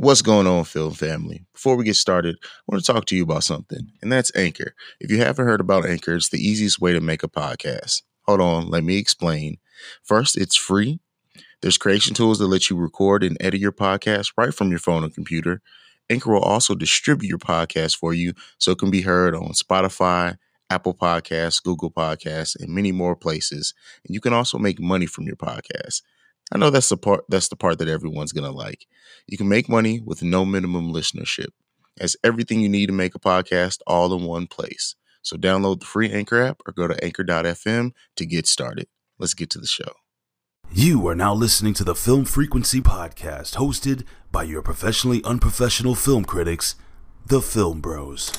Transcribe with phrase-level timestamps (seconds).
[0.00, 1.44] What's going on, film family?
[1.52, 4.74] Before we get started, I want to talk to you about something, and that's Anchor.
[4.98, 8.00] If you haven't heard about Anchor, it's the easiest way to make a podcast.
[8.22, 9.58] Hold on, let me explain.
[10.02, 11.00] First, it's free.
[11.60, 15.04] There's creation tools that let you record and edit your podcast right from your phone
[15.04, 15.60] or computer.
[16.08, 20.38] Anchor will also distribute your podcast for you so it can be heard on Spotify,
[20.70, 23.74] Apple Podcasts, Google Podcasts, and many more places.
[24.06, 26.00] And you can also make money from your podcast.
[26.52, 28.86] I know that's the part that's the part that everyone's gonna like.
[29.26, 31.48] You can make money with no minimum listenership.
[31.98, 34.94] As everything you need to make a podcast all in one place.
[35.22, 38.88] So download the free Anchor app or go to anchor.fm to get started.
[39.18, 39.92] Let's get to the show.
[40.72, 46.24] You are now listening to the Film Frequency Podcast, hosted by your professionally unprofessional film
[46.24, 46.76] critics,
[47.26, 48.32] the Film Bros.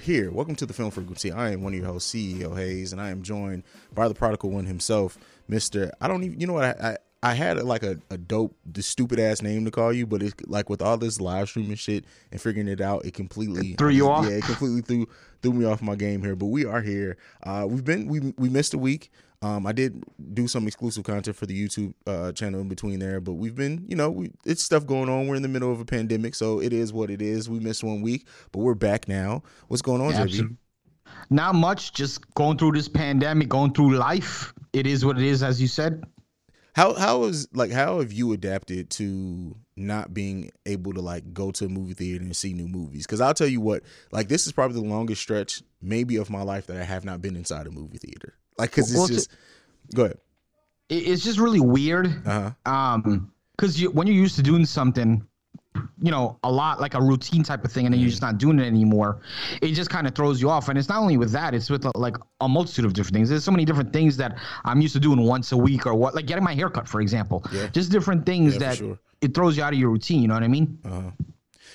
[0.00, 0.30] Here.
[0.30, 1.30] Welcome to the Film Frequency.
[1.30, 4.50] I am one of your hosts, CEO Haize, and I am joined by the prodigal
[4.50, 5.92] one himself, Mister.
[6.00, 6.40] I don't even.
[6.40, 6.64] You know what?
[6.64, 10.06] I I, I had like a, a dope, the stupid ass name to call you,
[10.06, 13.72] but it's like with all this live streaming shit and figuring it out, it completely
[13.72, 14.24] It threw you off?
[14.24, 15.06] Yeah, it completely threw
[15.42, 16.34] threw me off my game here.
[16.34, 17.18] But we are here.
[17.42, 19.10] Uh, we've been we we missed a week.
[19.42, 23.20] Um, I did do some exclusive content for the YouTube uh, channel in between there,
[23.20, 25.28] but we've been, you know, we, it's stuff going on.
[25.28, 27.48] We're in the middle of a pandemic, so it is what it is.
[27.48, 29.42] We missed one week, but we're back now.
[29.68, 30.56] What's going on, JayB?
[31.30, 34.52] Not much, just going through this pandemic, going through life.
[34.74, 36.04] It is what it is, as you said.
[36.74, 41.50] How how is like how have you adapted to not being able to like go
[41.50, 43.06] to a movie theater and see new movies?
[43.06, 46.42] Because I'll tell you what, like this is probably the longest stretch maybe of my
[46.42, 48.34] life that I have not been inside a movie theater.
[48.60, 49.30] Like because it's Well, to- just
[49.94, 50.18] go ahead.
[50.88, 52.06] It's just really weird.
[52.26, 52.70] Uh huh.
[52.72, 55.24] Um, because you when you're used to doing something,
[56.02, 58.38] you know, a lot like a routine type of thing, and then you're just not
[58.38, 59.20] doing it anymore,
[59.62, 60.68] it just kind of throws you off.
[60.68, 63.28] And it's not only with that; it's with like a multitude of different things.
[63.28, 66.14] There's so many different things that I'm used to doing once a week, or what,
[66.14, 67.44] like getting my haircut, for example.
[67.52, 67.68] Yeah.
[67.68, 68.98] Just different things Yeah, that sure.
[69.20, 70.22] it throws you out of your routine.
[70.22, 70.78] You know what I mean?
[70.84, 71.10] Uh-huh.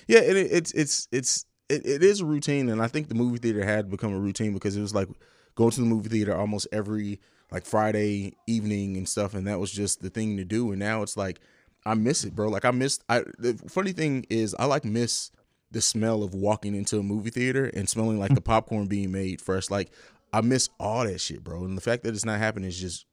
[0.07, 3.15] Yeah, and it, it's it's it's it, it is a routine, and I think the
[3.15, 5.07] movie theater had become a routine because it was like
[5.55, 7.19] going to the movie theater almost every
[7.51, 10.71] like Friday evening and stuff, and that was just the thing to do.
[10.71, 11.39] And now it's like
[11.85, 12.49] I miss it, bro.
[12.49, 13.03] Like I missed.
[13.09, 15.31] I the funny thing is I like miss
[15.71, 19.41] the smell of walking into a movie theater and smelling like the popcorn being made
[19.41, 19.69] fresh.
[19.69, 19.91] Like
[20.35, 21.63] I miss all that shit, bro.
[21.63, 23.05] And the fact that it's not happening is just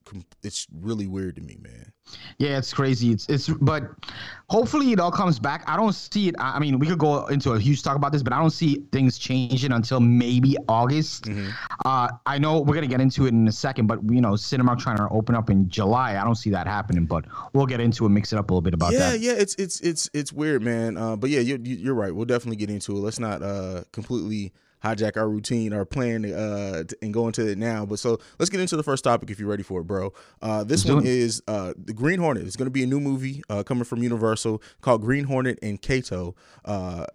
[0.42, 1.92] it's really weird to me, man.
[2.38, 3.12] Yeah, it's crazy.
[3.12, 3.84] It's it's but
[4.50, 5.62] hopefully it all comes back.
[5.68, 6.34] I don't see it.
[6.40, 8.50] I I mean, we could go into a huge talk about this, but I don't
[8.50, 11.26] see things changing until maybe August.
[11.26, 11.50] Mm-hmm.
[11.84, 14.80] Uh, I know we're gonna get into it in a second, but you know, Cinemark
[14.80, 16.18] trying to open up in July.
[16.20, 18.62] I don't see that happening, but we'll get into it, mix it up a little
[18.62, 19.20] bit about yeah, that.
[19.20, 20.96] Yeah, yeah, it's it's it's it's weird, man.
[20.96, 22.12] Uh, but yeah, you're you're right.
[22.12, 22.98] We'll definitely get into it.
[22.98, 27.86] Let's not uh completely hijack our routine, our plan, uh, and go into it now.
[27.86, 30.12] But so let's get into the first topic if you're ready for it, bro.
[30.40, 32.46] Uh, this Let's one is uh the Green Hornet.
[32.46, 35.80] It's going to be a new movie uh coming from Universal called Green Hornet and
[35.80, 36.34] Kato.
[36.64, 37.06] Uh,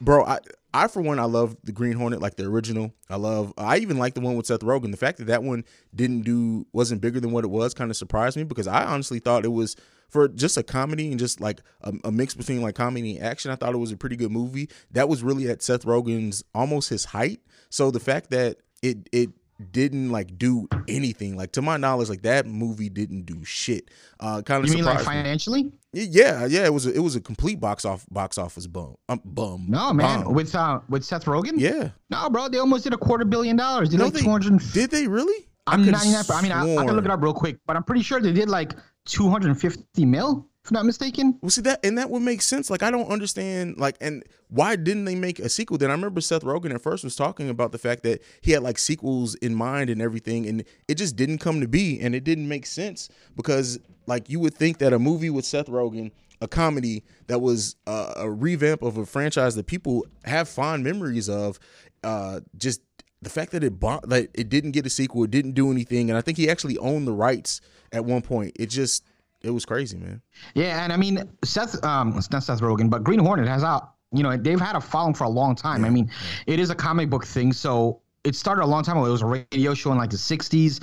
[0.00, 0.38] bro, I.
[0.76, 2.92] I for one, I love the Green Hornet, like the original.
[3.08, 3.54] I love.
[3.56, 4.90] I even like the one with Seth Rogen.
[4.90, 5.64] The fact that that one
[5.94, 9.20] didn't do wasn't bigger than what it was kind of surprised me because I honestly
[9.20, 9.76] thought it was
[10.14, 13.50] for just a comedy and just like a, a mix between like comedy and action.
[13.50, 14.68] I thought it was a pretty good movie.
[14.92, 17.40] That was really at Seth Rogen's almost his height.
[17.68, 19.30] So the fact that it it
[19.72, 23.88] didn't like do anything like to my knowledge like that movie didn't do shit
[24.18, 25.22] uh kind of You mean like surprised me.
[25.22, 25.72] financially?
[25.92, 29.20] yeah yeah it was a, it was a complete box off box office bum um,
[29.24, 30.24] bum No, man.
[30.24, 30.34] bomb.
[30.34, 31.52] With uh with Seth Rogen?
[31.56, 32.48] yeah No, bro.
[32.48, 33.90] They almost did a quarter billion dollars.
[33.90, 34.60] They No, like they- two hundred.
[34.72, 36.24] did they really I'm could've 99.
[36.30, 38.32] I mean, I, I can look it up real quick, but I'm pretty sure they
[38.32, 38.74] did like
[39.06, 41.38] 250 mil, if I'm not mistaken.
[41.42, 42.70] Well, see that, and that would make sense.
[42.70, 43.76] Like, I don't understand.
[43.76, 45.78] Like, and why didn't they make a sequel?
[45.78, 48.62] Then I remember Seth Rogen at first was talking about the fact that he had
[48.62, 52.24] like sequels in mind and everything, and it just didn't come to be, and it
[52.24, 56.10] didn't make sense because, like, you would think that a movie with Seth Rogen,
[56.40, 61.28] a comedy that was uh, a revamp of a franchise that people have fond memories
[61.28, 61.58] of,
[62.02, 62.80] uh, just
[63.24, 66.10] the fact that it bought, that it didn't get a sequel, it didn't do anything,
[66.10, 67.60] and I think he actually owned the rights
[67.92, 68.52] at one point.
[68.56, 69.04] It just,
[69.42, 70.22] it was crazy, man.
[70.54, 73.90] Yeah, and I mean Seth, um, it's not Seth Rogen, but Green Hornet has out.
[74.12, 75.84] You know, they've had a following for a long time.
[75.84, 76.10] I mean,
[76.46, 79.06] it is a comic book thing, so it started a long time ago.
[79.06, 80.80] It was a radio show in like the '60s.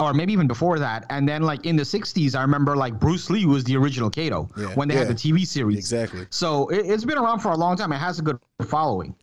[0.00, 1.06] or maybe even before that.
[1.08, 4.50] And then like in the '60s, I remember like Bruce Lee was the original Kato
[4.56, 4.66] Yeah.
[4.74, 5.04] when they Yeah.
[5.04, 5.78] had the TV series.
[5.78, 6.26] Exactly.
[6.30, 7.92] So it, it's been around for a long time.
[7.92, 9.14] It has a good following.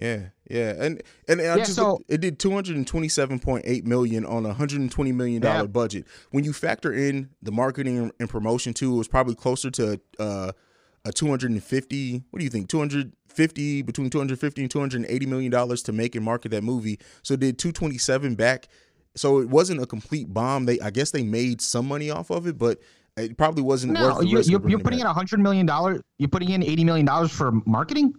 [0.00, 3.08] Yeah, yeah, and and I Yeah, just so- looked- it did two hundred and twenty
[3.08, 5.66] seven point eight million on a hundred and twenty million dollar Yeah.
[5.66, 6.06] budget.
[6.30, 10.52] When you factor in the marketing and promotion too, it was probably closer to uh,
[11.04, 12.22] a two hundred and fifty.
[12.30, 12.68] What do you think?
[12.68, 15.92] Two hundred fifty between two hundred fifty and two hundred and eighty million dollars to
[15.92, 16.98] make and market that movie.
[17.22, 18.68] So it did two twenty seven back.
[19.16, 20.64] So it wasn't a complete bomb.
[20.66, 22.78] They I guess they made some money off of it, but
[23.16, 25.66] it probably wasn't worth No, you, risk you're, bringing you're putting in a hundred million
[25.66, 26.00] dollars.
[26.18, 28.14] You're putting in eighty million dollars for marketing.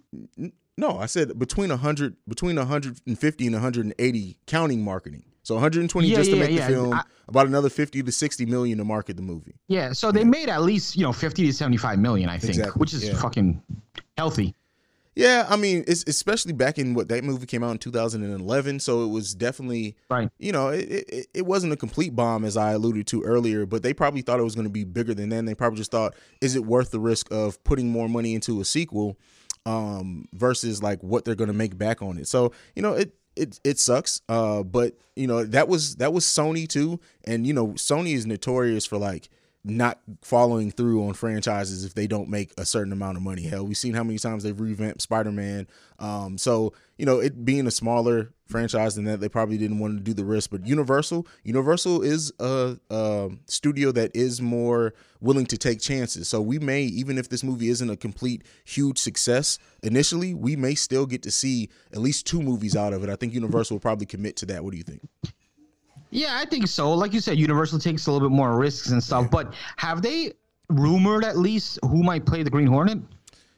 [0.77, 5.23] No, I said between 100 between 150 and 180 counting marketing.
[5.43, 6.67] So 120 Yeah, just to yeah, make yeah.
[6.67, 9.55] the film, I- about another 50 to 60 million to market the movie.
[9.67, 12.51] Yeah, so they made at least you know fifty to seventy five million, I think,
[12.55, 13.61] Exactly, which is fucking
[14.17, 14.55] healthy.
[15.13, 19.03] Yeah, I mean, it's especially back in what that movie came out in 2011, so
[19.03, 20.29] it was definitely Right.
[20.39, 23.83] you know, it, it, it wasn't a complete bomb as I alluded to earlier, but
[23.83, 25.45] they probably thought it was going to be bigger than that.
[25.45, 28.65] They probably just thought, is it worth the risk of putting more money into a
[28.65, 29.17] sequel
[29.65, 32.27] um, versus like what they're going to make back on it?
[32.27, 36.25] So you know, it it it sucks, uh, but you know that was that was
[36.25, 39.29] Sony too, and you know Sony is notorious for like
[39.63, 43.43] not following through on franchises if they don't make a certain amount of money.
[43.43, 45.67] Hell, we've seen how many times they've revamped Spider Man.
[45.99, 49.97] Um, so you know, it being a smaller franchise than that, they probably didn't want
[49.97, 50.51] to do the risk.
[50.51, 56.27] But Universal, Universal is a, a studio that is more willing to take chances.
[56.27, 60.75] So we may, even if this movie isn't a complete huge success initially, we may
[60.75, 63.09] still get to see at least two movies out of it.
[63.09, 64.63] I think Universal will probably commit to that.
[64.63, 65.01] What do you think?
[66.11, 66.93] Yeah, I think so.
[66.93, 69.31] Like you said, Universal takes a little bit more risks and stuff.
[69.31, 70.33] But have they
[70.69, 72.99] rumored at least who might play the Green Hornet?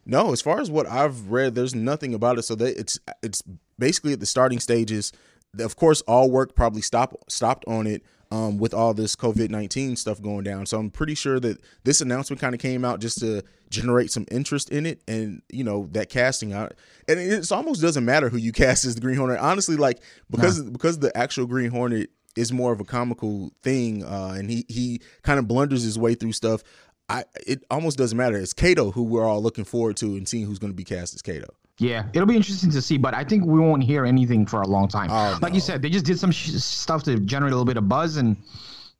[0.05, 2.44] No, as far as what I've read, there's nothing about it.
[2.44, 3.41] So that it's it's
[3.79, 5.11] basically at the starting stages.
[5.59, 9.95] Of course, all work probably stopped stopped on it um, with all this COVID nineteen
[9.95, 10.65] stuff going down.
[10.65, 14.25] So I'm pretty sure that this announcement kind of came out just to generate some
[14.29, 16.73] interest in it, and you know that casting out.
[17.07, 19.39] And it's almost doesn't matter who you cast as the Green Hornet.
[19.39, 24.35] Honestly, like because because the actual Green Hornet is more of a comical thing, uh,
[24.38, 26.63] and he he kind of blunders his way through stuff.
[27.09, 28.38] I it almost doesn't matter.
[28.38, 31.13] It's Kato who we're all looking forward to and seeing who's going to be cast
[31.13, 31.47] as Kato.
[31.80, 34.68] Yeah, it'll be interesting to see, but I think we won't hear anything for a
[34.68, 35.09] long time.
[35.12, 35.56] Oh, like no.
[35.56, 38.18] you said, they just did some sh- stuff to generate a little bit of buzz,
[38.18, 38.38] and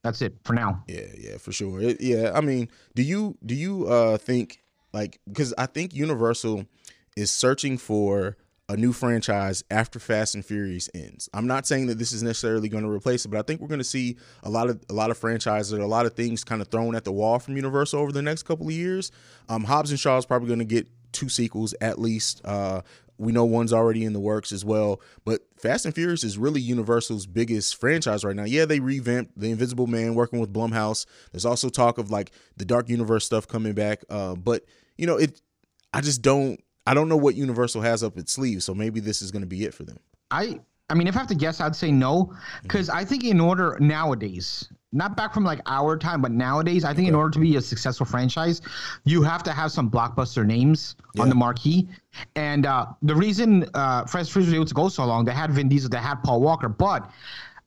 [0.04, 0.84] that's it for now.
[0.88, 1.80] Yeah, yeah, for sure.
[1.80, 6.66] It, yeah, I mean, do you do you uh think like because I think Universal
[7.16, 8.38] is searching for
[8.70, 11.30] a new franchise after Fast and Furious ends.
[11.34, 13.68] I'm not saying that this is necessarily going to replace it, but I think we're
[13.68, 16.62] going to see a lot of a lot of franchises, a lot of things kind
[16.62, 19.12] of thrown at the wall from Universal over the next couple of years.
[19.50, 22.42] Um, Hobbs and Shaw is probably going to get two sequels at least.
[22.46, 22.82] Uh,
[23.18, 25.00] we know one's already in the works as well.
[25.24, 28.44] But Fast and Furious is really Universal's biggest franchise right now.
[28.44, 31.06] Yeah, they revamped The Invisible Man working with Blumhouse.
[31.32, 34.04] There's also talk of like the Dark Universe stuff coming back.
[34.10, 34.66] Uh, but
[34.98, 35.42] you know, it
[35.94, 39.22] I just don't I don't know what Universal has up its sleeve, so maybe this
[39.22, 40.00] is going to be it for them.
[40.32, 40.60] I
[40.90, 43.78] I mean, if I have to guess, I'd say no, because I think in order
[43.80, 47.56] nowadays, not back from like our time, but nowadays, I think in order to be
[47.56, 48.62] a successful franchise,
[49.06, 51.88] you have to have some blockbuster names on the marquee.
[52.36, 55.52] And uh, the reason uh, Fast Furious was able to go so long, they had
[55.52, 57.10] Vin Diesel, they had Paul Walker, but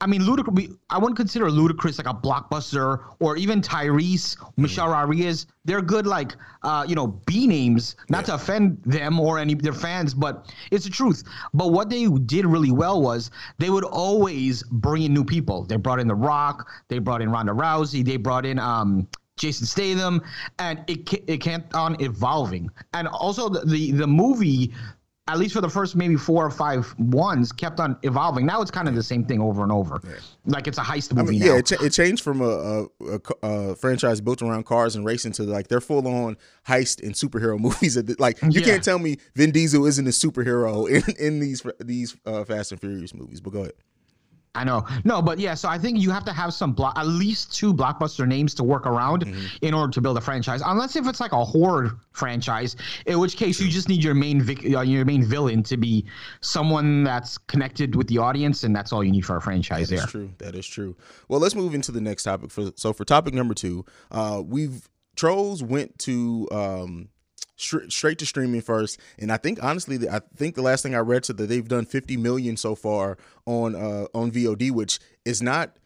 [0.00, 0.76] I mean, Ludacris.
[0.90, 5.46] I wouldn't consider Ludacris like a blockbuster, or even Tyrese, Michelle Rodriguez.
[5.64, 7.96] They're good, like uh, you know, B names.
[8.08, 11.22] Not to offend them or any of their fans, but it's the truth.
[11.55, 15.65] But what they did really well was they would always bring in new people.
[15.65, 16.69] They brought in The Rock.
[16.88, 18.05] They brought in Ronda Rousey.
[18.05, 20.22] They brought in um, Jason Statham,
[20.58, 22.70] and it it kept on evolving.
[22.93, 24.72] And also the the, the movie
[25.28, 28.46] at least for the first maybe four or five ones, kept on evolving.
[28.46, 30.00] Now it's kind of the same thing over and over.
[30.44, 31.46] Like it's a heist I movie mean, now.
[31.46, 35.04] yeah, it, cha- it changed from a, a, a, a franchise built around cars and
[35.04, 36.36] racing to like they're full on
[36.68, 37.96] heist and superhero movies.
[38.20, 38.64] Like you Yeah.
[38.66, 42.80] can't tell me Vin Diesel isn't a superhero in, in these these uh, Fast and
[42.80, 43.40] Furious movies.
[43.40, 43.72] But go ahead.
[44.56, 44.86] I know.
[45.05, 47.75] No, but yeah, so I think you have to have some block, at least two
[47.75, 49.46] blockbuster names to work around Mm-hmm.
[49.63, 50.63] in order to build a franchise.
[50.65, 54.41] Unless if it's like a horror franchise, in which case you just need your main
[54.41, 56.05] vic, uh, your main villain to be
[56.41, 60.01] someone that's connected with the audience, and that's all you need for a franchise there.
[60.01, 60.31] That's true.
[60.39, 60.96] That is true.
[61.29, 62.51] Well, let's move into the next topic.
[62.51, 67.08] For so for topic number two, uh, we've trolls went to um,
[67.56, 70.98] str- straight to streaming first, and I think honestly, I think the last thing I
[70.98, 75.43] read said that they've done 50 million so far on uh, on VOD, which is
[75.43, 75.77] not.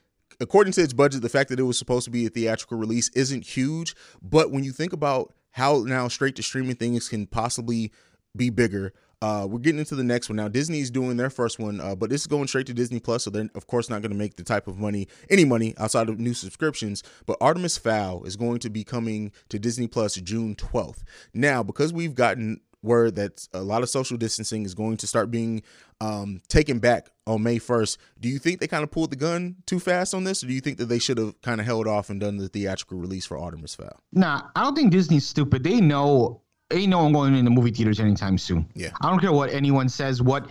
[0.42, 3.10] According to its budget, the fact that it was supposed to be a theatrical release
[3.10, 3.94] isn't huge.
[4.22, 7.92] But when you think about how now straight to streaming things can possibly
[8.34, 10.48] be bigger, Uh, we're getting into the next one now.
[10.48, 13.30] Disney's doing their first one, uh, but this is going straight to Disney Plus, so
[13.30, 16.18] they're of course not going to make the type of money, any money outside of
[16.18, 17.02] new subscriptions.
[17.26, 21.02] But Artemis Fowl is going to be coming to Disney Plus June 12th.
[21.34, 25.30] Now, because we've gotten word that a lot of social distancing is going to start
[25.30, 25.62] being
[26.00, 27.98] um, taken back on May 1st.
[28.18, 30.54] Do you think they kind of pulled the gun too fast on this, or do
[30.54, 33.26] you think that they should have kind of held off and done the theatrical release
[33.26, 34.00] for Artemis Fowl?
[34.12, 35.62] Nah, I don't think Disney's stupid.
[35.62, 38.66] They know ain't no one going in the movie theaters anytime soon.
[38.74, 38.90] Yeah.
[39.00, 40.46] I don't care what anyone says, what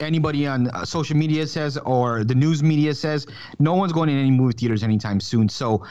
[0.00, 3.26] anybody on uh, social media says or the news media says.
[3.58, 5.48] No one's going in any movie theaters anytime soon.
[5.48, 5.84] So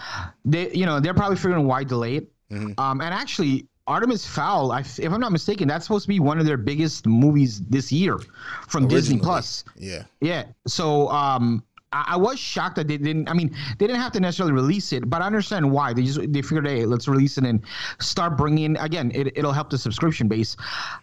[0.44, 2.32] they, you know, they're probably figuring why delay it.
[2.52, 2.80] Mm-hmm.
[2.80, 6.40] Um, and actually, Artemis Fowl, I, if I'm not mistaken, that's supposed to be one
[6.40, 8.20] of their biggest movies this year
[8.68, 9.64] from Disney Plus.
[9.76, 10.04] Yeah.
[10.22, 10.46] Yeah.
[10.66, 11.64] So um
[11.96, 14.92] I, I was shocked that they didn't I mean they didn't have to necessarily release
[14.92, 15.94] it, but I understand why.
[15.94, 17.62] They just they figured, hey, let's release it and
[18.00, 20.58] start bringing again, it, it'll help the subscription base.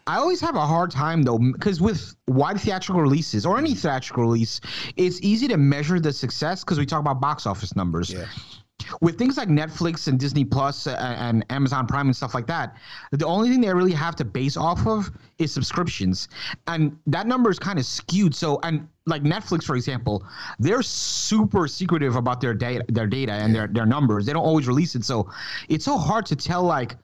[0.06, 4.25] I always have a hard time though, because with wide theatrical releases or any theatrical
[4.25, 4.61] release,
[4.96, 8.26] it's easy to measure the success because we talk about box office numbers Yeah.
[9.00, 12.76] With things like Netflix and Disney Plus and, and Amazon Prime and stuff like that,
[13.11, 16.29] the only thing they really have to base off of is subscriptions,
[16.67, 18.35] and that number is kind of skewed.
[18.35, 20.25] So, and like Netflix, for example,
[20.59, 24.26] they're super secretive about their data, their data and their their numbers.
[24.26, 25.31] They don't always release it, so
[25.69, 26.97] it's so hard to tell like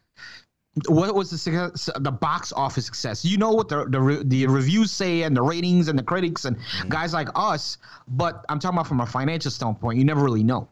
[0.86, 3.24] what was the success, the box office success?
[3.24, 6.56] You know what the the, the reviews say and the ratings and the critics and
[6.56, 6.88] mm.
[6.88, 9.98] guys like us, but I'm talking about from a financial standpoint.
[9.98, 10.68] You never really know.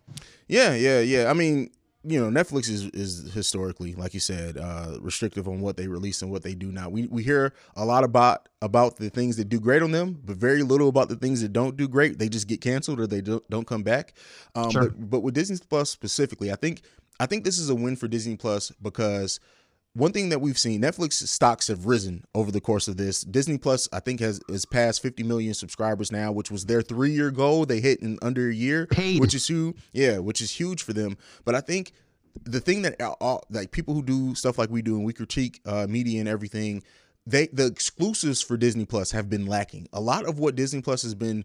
[0.49, 1.31] Yeah, yeah, yeah.
[1.31, 1.71] I mean,
[2.05, 6.23] you know, Netflix is is historically, like you said, uh, restrictive on what they release
[6.23, 6.89] and what they do now.
[6.89, 10.37] We we hear a lot about about the things that do great on them, but
[10.37, 12.19] very little about the things that don't do great.
[12.19, 14.13] They just get canceled or they don't don't come back.
[14.55, 14.83] Um, Sure.
[14.91, 16.83] But but with Disney Plus specifically, I think
[17.19, 19.41] I think this is a win for Disney Plus because
[19.97, 23.23] one thing that we've seen netflix stocks have risen over the course of this.
[23.23, 27.31] Disney plus i think has has passed 50 million subscribers now which was their three-year
[27.31, 27.67] goal.
[27.67, 29.21] They hit in under a year Paid.
[29.21, 31.17] which is huge yeah which is huge for them.
[31.45, 31.93] But i think
[32.45, 35.61] the thing that all, like people who do stuff like we do and we critique
[35.65, 36.83] uh, media and everything
[37.27, 39.89] they the exclusives for disney plus have been lacking.
[39.93, 41.45] A lot of what disney plus has been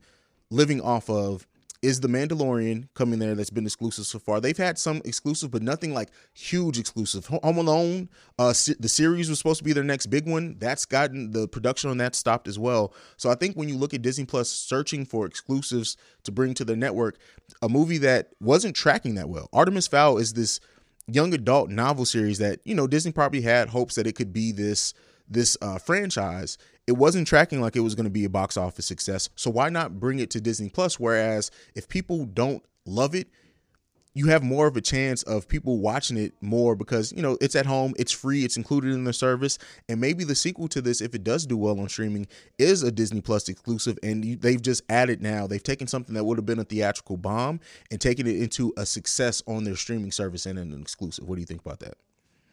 [0.49, 1.47] living off of
[1.81, 4.39] is the Mandalorian coming there that's been exclusive so far.
[4.39, 7.25] They've had some exclusive, but nothing like huge exclusive.
[7.25, 10.57] Home Alone, uh, the series was supposed to be their next big one.
[10.59, 12.93] That's gotten the production on that stopped as well.
[13.17, 16.65] So I think when you look at Disney Plus searching for exclusives to bring to
[16.65, 17.17] their network,
[17.63, 19.49] a movie that wasn't tracking that well.
[19.51, 20.59] Artemis Fowl is this
[21.07, 24.51] young adult novel series that you know Disney probably had hopes that it could be
[24.51, 24.93] this
[25.31, 26.57] this uh, franchise.
[26.87, 29.29] It wasn't tracking like it was going to be a box office success.
[29.35, 30.99] So why not bring it to Disney Plus?
[30.99, 33.27] Whereas if people don't love it,
[34.13, 37.55] you have more of a chance of people watching it more because you know it's
[37.55, 39.57] at home, it's free, it's included in the service,
[39.87, 42.91] and maybe the sequel to this, if it does do well on streaming, is a
[42.91, 43.97] Disney Plus exclusive.
[44.03, 47.17] And you, they've just added now, they've taken something that would have been a theatrical
[47.17, 51.27] bomb and taken it into a success on their streaming service and an exclusive.
[51.27, 51.95] What do you think about that?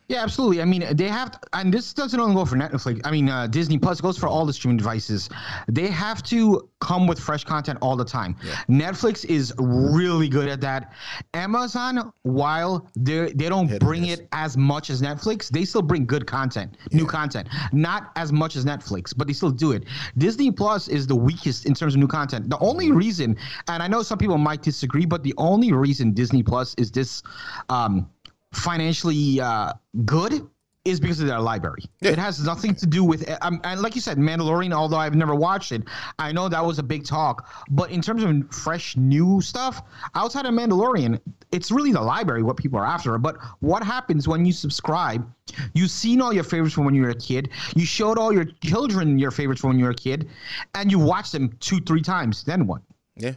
[0.09, 0.63] Yeah, absolutely.
[0.63, 3.03] I mean, they have, to, and this doesn't only go for Netflix.
[3.05, 5.29] I mean, uh, Disney Plus goes for all the streaming devices.
[5.69, 8.35] They have to come with fresh content all the time.
[8.71, 10.95] Netflix is really good at that.
[11.35, 16.07] Amazon, while they they don't Hit bring it as much as Netflix, they still bring
[16.07, 17.49] good content, new content.
[17.73, 19.85] Not as much as Netflix, but they still do it.
[20.17, 22.49] Disney Plus is the weakest in terms of new content.
[22.49, 23.37] The only reason,
[23.69, 27.23] and I know some people might disagree, but the only reason Disney Plus is this
[27.69, 28.09] um,
[28.53, 29.73] financially uh,
[30.05, 30.49] good
[30.85, 31.83] is because of their library.
[32.01, 32.13] Yeah.
[32.13, 34.73] It has nothing to do with, um, and like you said, Mandalorian.
[34.73, 35.83] Although I've never watched it,
[36.19, 37.47] I know that was a big talk.
[37.71, 39.83] But in terms of fresh new stuff
[40.15, 41.21] outside of Mandalorian,
[41.53, 43.19] it's really the library what people are after.
[43.19, 45.31] But what happens when you subscribe?
[45.75, 47.51] You've seen all your favorites from when you were a kid.
[47.77, 50.29] You showed all your children your favorites from when you were a kid,
[50.75, 52.45] and you watched them two, three times.
[52.45, 52.81] Then what?
[53.17, 53.35] Yeah,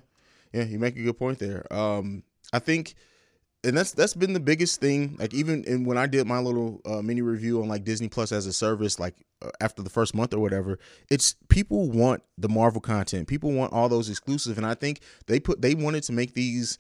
[0.54, 1.66] yeah, you make a good point there.
[1.74, 2.96] Um, I think,
[3.64, 5.16] and that's that's been the biggest thing.
[5.20, 8.32] Like even in when I did my little uh, mini review on like Disney Plus
[8.32, 12.50] as a service, like uh, after the first month or whatever, it's people want the
[12.50, 13.28] Marvel content.
[13.28, 16.78] People want all those exclusive, and I think they put they wanted to make these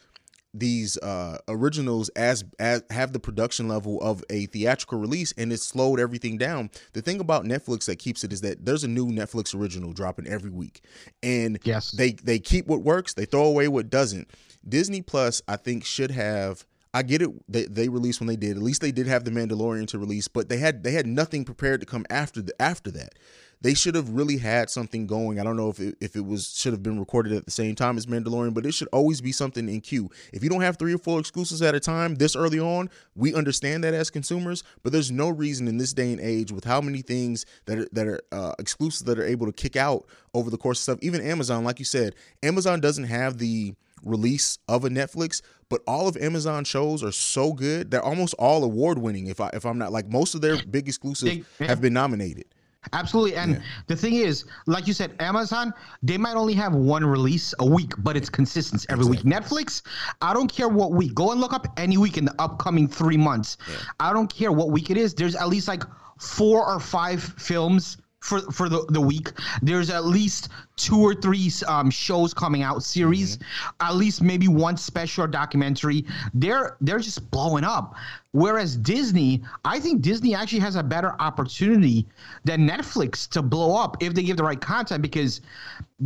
[0.54, 5.62] these uh originals as as have the production level of a theatrical release and it
[5.62, 9.06] slowed everything down the thing about netflix that keeps it is that there's a new
[9.08, 10.82] netflix original dropping every week
[11.24, 11.92] and Yes.
[11.92, 14.30] they they keep what works they throw away what doesn't
[14.68, 17.30] disney plus i think should have I get it.
[17.52, 18.58] They they released when they did.
[18.58, 21.46] At least they did have the Mandalorian to release, but they had they had nothing
[21.46, 23.14] prepared to come after the after that.
[23.62, 25.40] They should have really had something going.
[25.40, 27.76] I don't know if it, if it was should have been recorded at the same
[27.76, 30.10] time as Mandalorian, but it should always be something in queue.
[30.34, 33.36] If you don't have three or four exclusives at a time this early on, we
[33.36, 36.82] understand that as consumers, but there's no reason in this day and age with how
[36.82, 40.50] many things that are, that are uh, exclusive that are able to kick out over
[40.50, 41.00] the course of stuff.
[41.04, 46.08] Even Amazon, like you said, Amazon doesn't have the release of a Netflix, but all
[46.08, 47.91] of Amazon shows are so good.
[47.91, 49.27] They're almost all award winning.
[49.27, 52.46] If I if I'm not like most of their big exclusives have been nominated.
[52.93, 53.36] Absolutely.
[53.36, 57.65] And the thing is, like you said, Amazon, they might only have one release a
[57.65, 59.22] week, but it's consistent every week.
[59.22, 59.84] Netflix,
[60.22, 61.13] I don't care what week.
[61.13, 63.58] Go and look up any week in the upcoming three months.
[64.00, 65.13] I don't care what week it is.
[65.13, 65.84] There's at least like
[66.17, 69.32] four or five films for for the, the week.
[69.62, 73.40] There's at least two or three um, shows coming out, series,
[73.80, 76.06] at least maybe one special documentary.
[76.34, 77.96] They're they're just blowing up.
[78.34, 82.08] Whereas Disney, I think Disney actually has a better opportunity
[82.46, 85.42] than Netflix to blow up if they give the right content because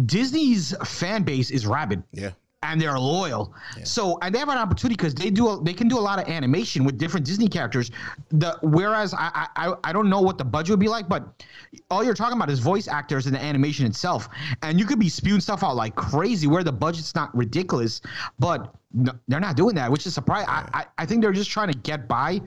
[0.06, 2.32] Disney's fan base is rabid Yeah.
[2.66, 3.54] And they're loyal.
[3.84, 6.20] So and they have an opportunity because they do a, they can do a lot
[6.20, 7.92] of animation with different Disney characters.
[8.30, 11.44] The whereas I, I I don't know what the budget would be like, but
[11.90, 14.30] all you're talking about is voice actors and the animation itself,
[14.62, 18.02] and you could be spewing stuff out like crazy where the budget's not ridiculous,
[18.40, 18.74] but.
[18.98, 20.48] No, they're not doing that, which is surprising.
[20.48, 22.40] I, I, I think they're just trying to get by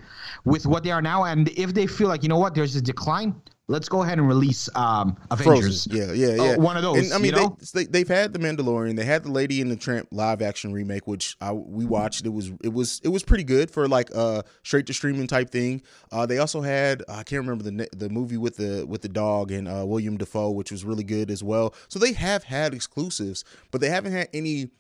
[0.47, 1.25] with what they are now.
[1.25, 3.35] And if they feel like, you know what, there's a decline,
[3.69, 5.87] let's go ahead and release um, Avengers.
[5.87, 6.17] Frozen.
[6.19, 6.57] Yeah, yeah, Uh, yeah.
[6.57, 7.57] one of those, And I mean, you know?
[7.75, 8.97] they, they they've had the Mandalorian.
[8.97, 12.25] They had the Lady in the Tramp live action remake, which I, we watched.
[12.27, 15.51] It was it was it was pretty good for like a straight to streaming type
[15.51, 15.83] thing.
[16.11, 19.53] Uh, they also had I can't remember the the movie with the with the dog
[19.53, 21.75] and uh, William Dafoe, which was really good as well.
[21.89, 24.71] So they have had exclusives, but they haven't had any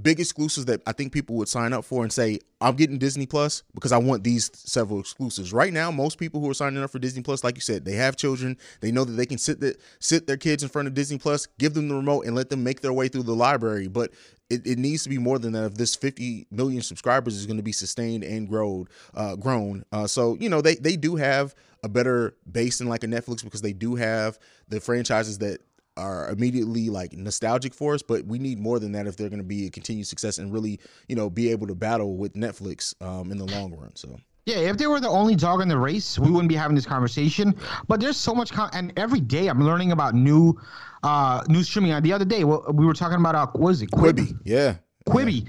[0.00, 3.26] big exclusives that I think people would sign up for and say, I'm getting Disney
[3.26, 5.52] Plus because I want these several exclusives.
[5.52, 7.94] Right now, most people who are signing up for Disney Plus, like you said, they
[7.94, 8.56] have children.
[8.80, 11.46] They know that they can sit the, sit their kids in front of Disney Plus,
[11.58, 13.86] give them the remote, and let them make their way through the library.
[13.86, 14.12] But
[14.50, 15.64] it, it needs to be more than that.
[15.64, 19.84] If this 50 million subscribers is going to be sustained and grown, uh, grown.
[19.92, 23.44] Uh, so you know they they do have a better base than like a Netflix
[23.44, 25.60] because they do have the franchises that
[25.96, 29.38] are immediately like nostalgic for us, but we need more than that if they're going
[29.38, 32.94] to be a continued success and really, you know, be able to battle with Netflix
[33.02, 33.94] um, in the long run.
[33.94, 36.74] So Yeah, if they were the only dog in the race, we wouldn't be having
[36.74, 37.54] this conversation.
[37.88, 40.58] But there's so much, con- and every day I'm learning about new,
[41.02, 42.00] uh, new streaming.
[42.02, 43.90] The other day, well, we were talking about uh, what was it?
[43.90, 44.76] Quibi, yeah,
[45.06, 45.46] Quibi.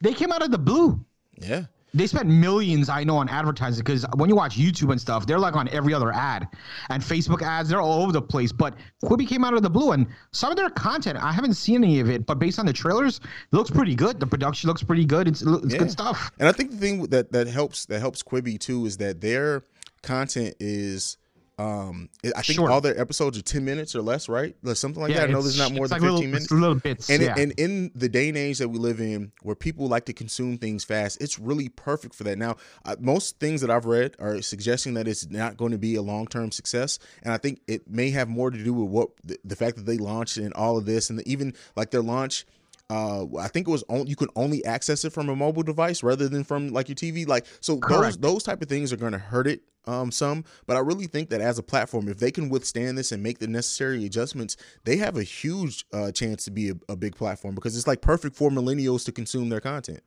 [0.00, 1.04] They came out of the blue.
[1.40, 5.26] yeah, They spent millions, I know, on advertising because when you watch YouTube and stuff,
[5.26, 6.46] they're like on every other ad,
[6.90, 8.52] and Facebook ads, they're all over the place.
[8.52, 8.74] But
[9.04, 12.00] Quibi came out of the blue, and some of their content, I haven't seen any
[12.00, 14.20] of it, but based on the trailers, it looks pretty good.
[14.20, 15.28] The production looks pretty good.
[15.28, 15.78] It's it's Yeah.
[15.78, 16.30] good stuff.
[16.38, 19.64] And I think the thing that that helps that helps Quibi too is that their
[20.02, 21.16] content is.
[21.58, 22.70] Um, I think Short.
[22.70, 24.54] all their episodes are ten minutes or less, right?
[24.62, 25.30] Like something like Yeah, that.
[25.30, 26.50] I know there's not more than like fifteen little, minutes.
[26.52, 27.10] little bits.
[27.10, 27.34] And, yeah.
[27.36, 30.12] it, and in the day and age that we live in, where people like to
[30.12, 32.38] consume things fast, it's really perfect for that.
[32.38, 35.96] Now, uh, most things that I've read are suggesting that it's not going to be
[35.96, 39.08] a long term success, and I think it may have more to do with what
[39.24, 42.46] the, the fact that they launched and all of this, and even like their launch.
[42.90, 46.02] Uh, I think it was on, you could only access it from a mobile device
[46.02, 47.28] rather than from like your TV.
[47.28, 50.44] Like so, those those type of things are going to hurt it um some.
[50.66, 53.38] But I really think that as a platform, if they can withstand this and make
[53.38, 57.54] the necessary adjustments, they have a huge uh, chance to be a, a big platform
[57.54, 60.02] because it's like perfect for millennials to consume their content.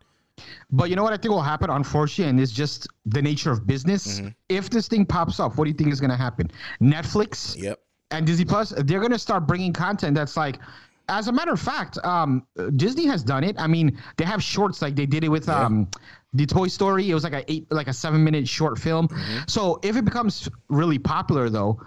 [0.72, 3.68] But you know what I think will happen, unfortunately, and it's just the nature of
[3.68, 4.20] business.
[4.20, 4.30] Mm-hmm.
[4.50, 6.50] If this thing pops up, what do you think is going to happen?
[6.82, 7.80] Netflix Yep.
[8.10, 10.58] and Disney Plus, they're going to start bringing content that's like.
[11.12, 12.48] As a matter of fact, um,
[12.78, 13.56] Disney has done it.
[13.60, 15.88] I mean, they have shorts like they did it with um,
[16.34, 17.10] the Toy Story.
[17.10, 19.08] It was like a eight, like a seven minute short film.
[19.10, 19.40] Mm-hmm.
[19.48, 21.82] So if it becomes really popular, though,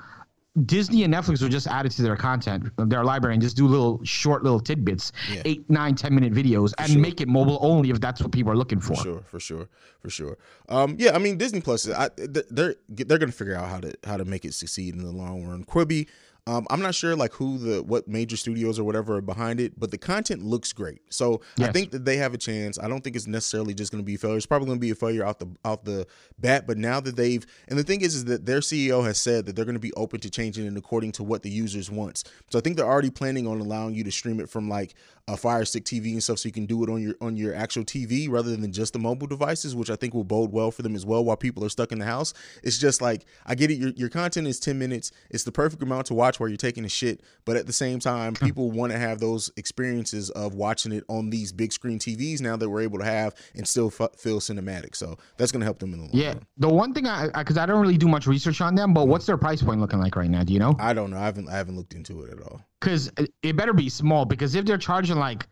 [0.66, 3.66] Disney and Netflix will just add it to their content, their library, and just do
[3.66, 5.42] little short little tidbits, Yeah.
[5.46, 8.56] eight, nine, ten minute videos, and make it mobile only if that's what people are
[8.56, 8.94] looking for.
[8.94, 9.68] For sure, for sure,
[10.00, 10.38] for sure.
[10.68, 14.16] Um, yeah, I mean Disney Plus, I, they're they're gonna figure out how to how
[14.16, 15.64] to make it succeed in the long run.
[15.64, 16.06] Quibi,
[16.46, 19.80] um, I'm not sure like who the what major studios or whatever are behind it,
[19.80, 21.00] but the content looks great.
[21.08, 22.78] So I think that they have a chance.
[22.78, 24.36] I don't think it's necessarily just gonna be a failure.
[24.36, 26.06] It's probably gonna be a failure out the out the
[26.38, 26.66] bat.
[26.66, 29.56] But now that they've and the thing is, is that their CEO has said that
[29.56, 32.24] they're gonna be open to changing it according to what the users wants.
[32.50, 34.94] So I think they're already planning on allowing you to stream it from like
[35.26, 37.54] a Fire Stick TV and stuff, so you can do it on your on your
[37.54, 40.82] actual TV rather than just the mobile devices, which I think will bode well for
[40.82, 41.24] them as well.
[41.24, 43.74] While people are stuck in the house, it's just like I get it.
[43.74, 45.12] Your your content is ten minutes.
[45.30, 48.00] It's the perfect amount to watch while you're taking a shit, but at the same
[48.00, 48.44] time, hmm.
[48.44, 52.56] people want to have those experiences of watching it on these big screen TVs now
[52.56, 54.94] that we're able to have and still f- feel cinematic.
[54.94, 56.46] So that's gonna help them in the long Yeah, run.
[56.58, 59.10] the one thing I because I, don't really do much research on them, but hmm.
[59.10, 60.44] what's their price point looking like right now?
[60.44, 60.76] Do you know?
[60.78, 61.18] I don't know.
[61.18, 62.60] I haven't I haven't looked into it at all.
[62.84, 63.10] Because
[63.42, 64.24] it better be small.
[64.24, 65.46] Because if they're charging like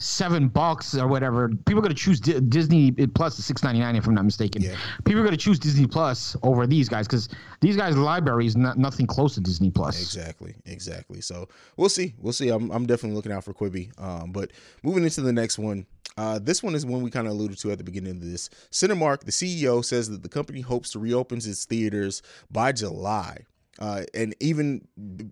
[0.00, 3.96] seven bucks or whatever, people are gonna choose D- Disney Plus is six ninety nine
[3.96, 4.62] if I'm not mistaken.
[4.62, 4.76] Yeah.
[5.04, 7.28] People are gonna choose Disney Plus over these guys because
[7.60, 10.00] these guys' library is not nothing close to Disney Plus.
[10.00, 11.20] Exactly, exactly.
[11.20, 12.14] So we'll see.
[12.18, 12.48] We'll see.
[12.48, 13.90] I'm, I'm definitely looking out for Quibi.
[14.00, 17.32] Um, but moving into the next one, uh, this one is one we kind of
[17.32, 18.48] alluded to at the beginning of this.
[18.70, 23.44] Cinemark, the CEO, says that the company hopes to reopen its theaters by July.
[23.78, 24.86] Uh, and even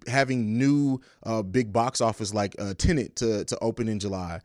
[0.06, 4.40] having new uh, big box office like uh, Tenet to to open in July,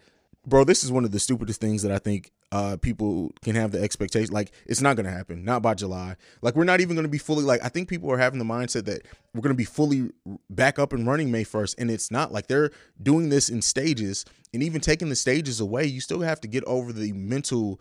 [0.46, 0.64] bro.
[0.64, 3.82] This is one of the stupidest things that I think uh, people can have the
[3.82, 4.34] expectation.
[4.34, 6.16] Like it's not gonna happen, not by July.
[6.42, 7.44] Like we're not even gonna be fully.
[7.44, 10.10] Like I think people are having the mindset that we're gonna be fully
[10.50, 12.32] back up and running May first, and it's not.
[12.32, 16.42] Like they're doing this in stages, and even taking the stages away, you still have
[16.42, 17.80] to get over the mental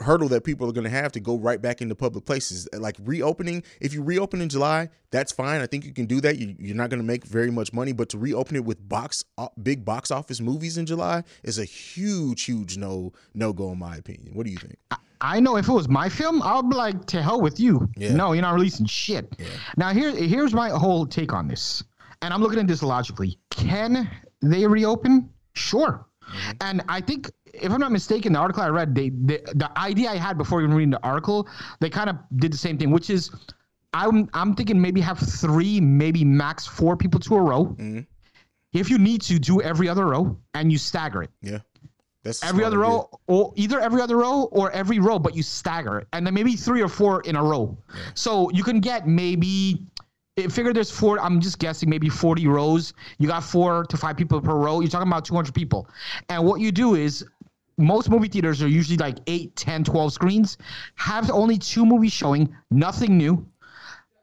[0.00, 2.96] hurdle that people are going to have to go right back into public places like
[3.04, 6.54] reopening if you reopen in july that's fine i think you can do that you,
[6.58, 9.48] you're not going to make very much money but to reopen it with box uh,
[9.62, 13.96] big box office movies in july is a huge huge no no go in my
[13.96, 14.78] opinion what do you think
[15.20, 17.88] I know if it was my film, I'll be like, to hell with you.
[17.96, 18.14] Yeah.
[18.14, 19.34] No, you're not releasing shit.
[19.76, 21.82] Now here, here's my whole take on this,
[22.22, 23.38] and I'm looking at this logically.
[23.50, 24.08] Can
[24.42, 25.30] they reopen?
[25.54, 26.06] Sure.
[26.60, 30.10] And I think, if I'm not mistaken, the article I read, they, they the idea
[30.10, 31.48] I had before even reading the article,
[31.80, 33.30] they kind of did the same thing, which is,
[33.92, 37.76] I'm I'm thinking maybe have three, maybe max four people to a row.
[38.72, 41.30] If you need to, do every other row, and you stagger it.
[41.40, 41.60] Yeah.
[42.24, 45.98] That's every other row or either every other row or every row but you stagger
[45.98, 46.08] it.
[46.12, 47.76] And then maybe three or four in a row.
[48.14, 49.86] So you can get maybe
[50.36, 52.92] eh, figure there's four i'm just guessing maybe 40 rows.
[53.18, 54.80] You got four to five people per row.
[54.80, 55.88] You're talking about 200 people.
[56.28, 57.24] And what you do is
[57.78, 60.58] most movie theaters are usually like 8 10 12 screens
[60.96, 63.46] have only two movies showing nothing new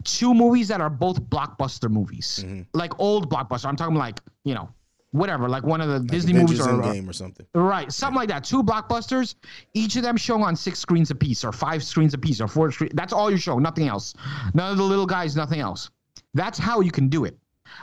[0.03, 2.61] two movies that are both blockbuster movies Mm-hmm.
[2.73, 4.69] like old blockbuster i'm talking like you know
[5.11, 8.43] whatever like one of the disney movies or Endgame or something Right, something like that.
[8.43, 9.35] Two blockbusters,
[9.73, 12.49] each of them showing on six screens a piece, or five screens a piece, or
[12.49, 12.91] four screens.
[12.95, 14.13] That's all you show, nothing else.
[14.53, 15.89] None of the little guys, nothing else.
[16.33, 17.37] That's how you can do it.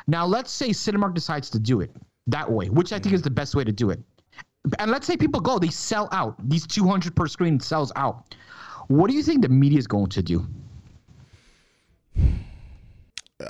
[0.06, 1.90] Now, let's say Cinemark decides to do it
[2.26, 3.98] that way, which I think is the best way to do it.
[4.78, 6.36] And let's say people go, they sell out.
[6.48, 8.34] These 200 per screen sells out.
[8.88, 10.46] What do you think the media is going to do?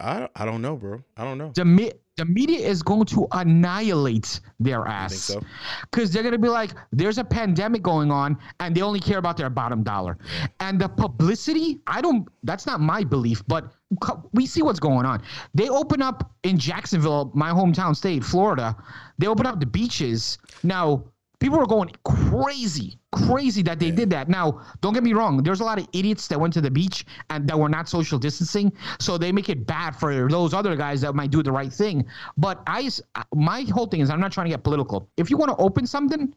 [0.00, 3.26] I, I don't know bro i don't know The, me- the media is going to
[3.32, 5.14] annihilate their ass.
[5.16, 5.40] so?
[5.90, 9.16] Because they're going to be like, there's a pandemic going on, and they only care
[9.16, 10.18] about their bottom dollar.
[10.60, 13.72] And the publicity, I don't, that's not my belief, but
[14.34, 15.22] we see what's going on.
[15.54, 18.76] They open up in Jacksonville, my hometown state, Florida,
[19.16, 20.36] they open up the beaches.
[20.62, 21.04] Now,
[21.42, 24.28] people are going crazy, crazy that they did that.
[24.28, 25.42] Now, don't get me wrong.
[25.42, 28.18] There's a lot of idiots that went to the beach and that were not social
[28.18, 31.72] distancing, so they make it bad for those other guys that might do the right
[31.72, 32.06] thing.
[32.36, 32.88] But I,
[33.34, 35.10] my whole thing is, I'm not trying to get political.
[35.16, 36.32] If you want to open something,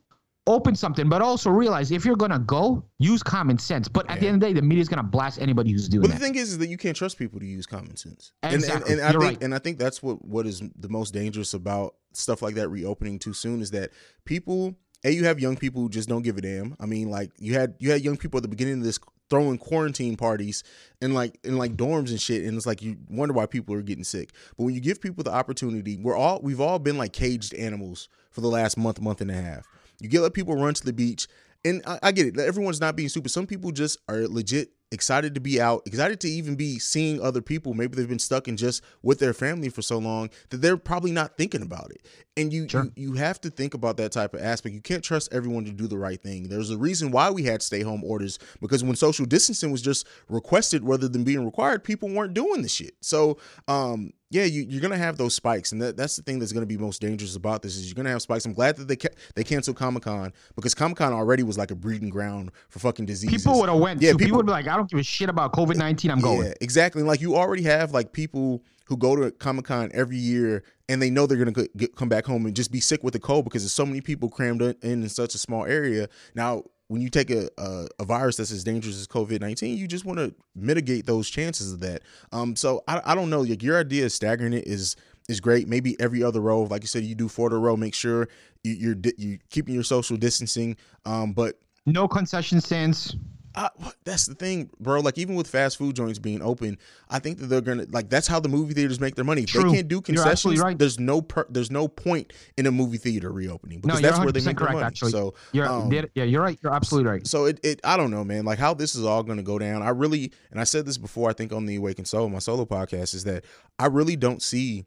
[0.47, 3.87] open something, but also realize if you're gonna go, use common sense.
[3.87, 6.07] But at the end of the day, the media's gonna blast anybody who's doing it.
[6.07, 6.25] But the that.
[6.25, 8.31] thing is, is that you can't trust people to use common sense.
[8.43, 8.73] Exactly.
[8.73, 9.43] And, and, and I You're think right.
[9.43, 13.19] and I think that's what what is the most dangerous about stuff like that reopening
[13.19, 13.91] too soon is that
[14.23, 16.75] people a you have young people who just don't give a damn.
[16.79, 19.57] I mean, like you had you had young people at the beginning of this throwing
[19.57, 20.63] quarantine parties
[21.01, 23.81] and like in like dorms and shit and it's like you wonder why people are
[23.81, 24.31] getting sick.
[24.57, 28.09] But when you give people the opportunity we're all we've all been like caged animals
[28.31, 29.65] for the last month month and a half.
[29.99, 31.27] You get let people run to the beach
[31.63, 32.39] and I, I get it.
[32.39, 33.29] Everyone's not being stupid.
[33.29, 37.41] Some people just are legit excited to be out excited to even be seeing other
[37.41, 37.73] people.
[37.73, 41.11] Maybe they've been stuck in just with their family for so long that they're probably
[41.11, 42.05] not thinking about it
[42.37, 45.31] and you you, you have to think about that type of aspect you can't trust
[45.33, 48.39] everyone to do the right thing there's a reason why we had stay home orders
[48.61, 52.69] because when social distancing was just requested rather than being required people weren't doing the
[52.69, 56.39] shit so um yeah, you, you're gonna have those spikes, and that, that's the thing
[56.39, 58.45] that's gonna be most dangerous about this is you're gonna have spikes.
[58.45, 61.71] I'm glad that they ca- they canceled Comic Con because Comic Con already was like
[61.71, 63.43] a breeding ground for fucking diseases.
[63.43, 64.01] People would have went.
[64.01, 64.17] Yeah, too.
[64.17, 66.11] people, people- would be like, I don't give a shit about COVID nineteen.
[66.11, 66.47] I'm going.
[66.47, 67.03] Yeah, exactly.
[67.03, 71.09] Like you already have like people who go to Comic Con every year and they
[71.09, 73.63] know they're gonna get, come back home and just be sick with the cold because
[73.63, 76.07] there's so many people crammed in, in such a small area.
[76.35, 79.87] Now, when you take a a, a virus that's as dangerous as COVID nineteen, you
[79.87, 82.03] just want to mitigate those chances of that.
[82.31, 83.41] Um, so I, I don't know.
[83.41, 84.95] Like your idea of staggering it is
[85.27, 85.67] is great.
[85.67, 87.75] Maybe every other row, like you said, you do four to a row.
[87.75, 88.27] Make sure
[88.63, 90.77] you, you're di- you keeping your social distancing.
[91.05, 93.15] Um, but No concession stands.
[93.55, 93.69] I,
[94.03, 94.99] that's the thing, bro.
[94.99, 96.77] Like even with fast food joints being open,
[97.09, 99.45] I think that they're gonna like that's how the movie theaters make their money.
[99.45, 99.63] True.
[99.63, 100.59] they can't do concessions.
[100.59, 100.77] right.
[100.77, 104.31] There's no per, there's no point in a movie theater reopening because you're that's where
[104.31, 104.83] they 100% make their money.
[104.83, 106.59] Actually, So you're um, yeah, you're right.
[106.61, 107.25] You're absolutely right.
[107.25, 108.45] so it, it I don't know, man.
[108.45, 109.81] Like how this is all going to go down.
[109.81, 111.29] I really and I said this before.
[111.29, 113.45] I think on the Awakened Soul, my solo podcast, is that
[113.79, 114.85] I really don't see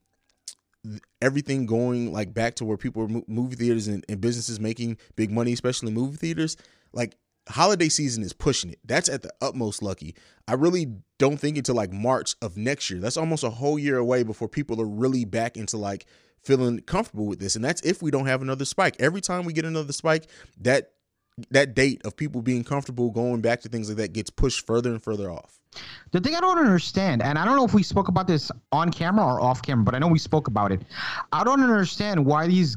[1.21, 5.31] everything going like back to where people are movie theaters and, and businesses making big
[5.31, 6.57] money, especially movie theaters.
[6.93, 7.17] Like
[7.49, 8.79] holiday season is pushing it.
[8.85, 10.15] That's at the utmost lucky.
[10.47, 10.87] I really
[11.19, 13.01] don't think until like March of next year.
[13.01, 16.07] That's almost a whole year away before people are really back into like
[16.43, 17.57] feeling comfortable with this.
[17.57, 18.97] And that's if we don't have another spike.
[18.99, 20.29] Every time we get another spike,
[20.61, 20.93] that
[21.51, 24.91] that date of people being comfortable going back to things like that gets pushed further
[24.91, 25.59] and further off.
[26.13, 28.91] The thing I don't understand, and I don't know if we spoke about this on
[28.91, 30.83] camera or off camera, but I know we spoke about it.
[31.33, 32.77] I don't understand why these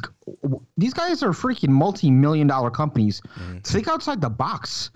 [0.78, 3.22] these guys are freaking multi-million dollar companies.
[3.22, 3.60] Mm-hmm.
[3.60, 4.92] Think outside the box.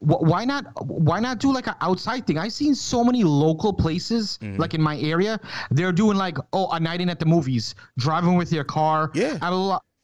[0.00, 0.64] Why not?
[0.86, 2.38] Why not do like an outside thing?
[2.38, 4.56] I've seen so many local places, mm-hmm.
[4.56, 8.36] like in my area, they're doing like oh a night in at the movies, driving
[8.36, 9.10] with your car.
[9.14, 9.38] Yeah.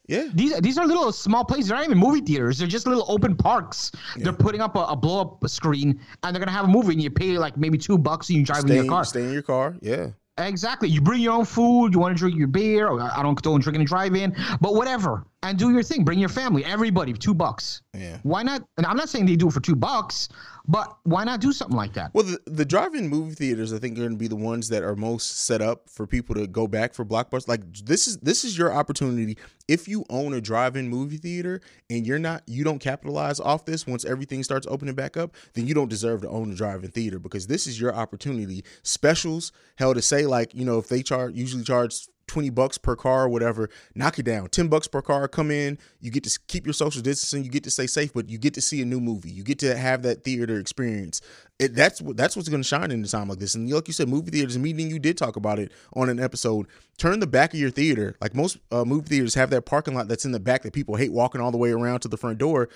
[0.06, 0.28] Yeah.
[0.34, 1.68] these these are little small places.
[1.68, 2.58] They're not even movie theaters.
[2.58, 3.90] They're just little open parks.
[4.16, 7.02] They're putting up a, a blow up screen and they're gonna have a movie and
[7.02, 9.04] you pay like maybe two bucks and you drive in your car.
[9.04, 9.76] stay in your car.
[9.80, 10.10] Yeah.
[10.36, 10.88] Exactly.
[10.88, 11.94] You bring your own food.
[11.94, 12.88] You want to drink your beer.
[12.88, 15.24] Or I don't don't drink and drive in, but whatever.
[15.44, 16.04] And do your thing.
[16.04, 16.64] Bring your family.
[16.64, 17.82] Everybody, two bucks.
[17.92, 18.18] Yeah.
[18.22, 18.64] Why not?
[18.78, 20.30] And I'm not saying they do it for two bucks,
[20.66, 22.14] but why not do something like that?
[22.14, 24.82] Well, the, the drive-in movie theaters, I think, are going to be the ones that
[24.82, 27.46] are most set up for people to go back for blockbusters.
[27.46, 29.36] Like this is this is your opportunity.
[29.68, 33.86] If you own a drive-in movie theater and you're not, you don't capitalize off this
[33.86, 37.18] once everything starts opening back up, then you don't deserve to own a drive-in theater
[37.18, 38.64] because this is your opportunity.
[38.82, 42.96] Specials, hell, to say like you know if they charge usually charge 20 bucks per
[42.96, 44.48] car or whatever, knock it down.
[44.48, 45.78] 10 bucks per car, come in.
[46.00, 48.54] You get to keep your social distancing, you get to stay safe, but you get
[48.54, 49.30] to see a new movie.
[49.30, 51.20] You get to have that theater experience.
[51.58, 53.54] It, that's that's what's going to shine in a time like this.
[53.54, 56.66] And like you said, movie theaters, meeting you did talk about it on an episode.
[56.98, 60.08] Turn the back of your theater, like most uh, movie theaters have that parking lot
[60.08, 62.38] that's in the back that people hate walking all the way around to the front
[62.38, 62.68] door.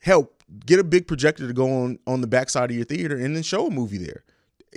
[0.00, 3.16] Help get a big projector to go on on the back side of your theater
[3.16, 4.22] and then show a movie there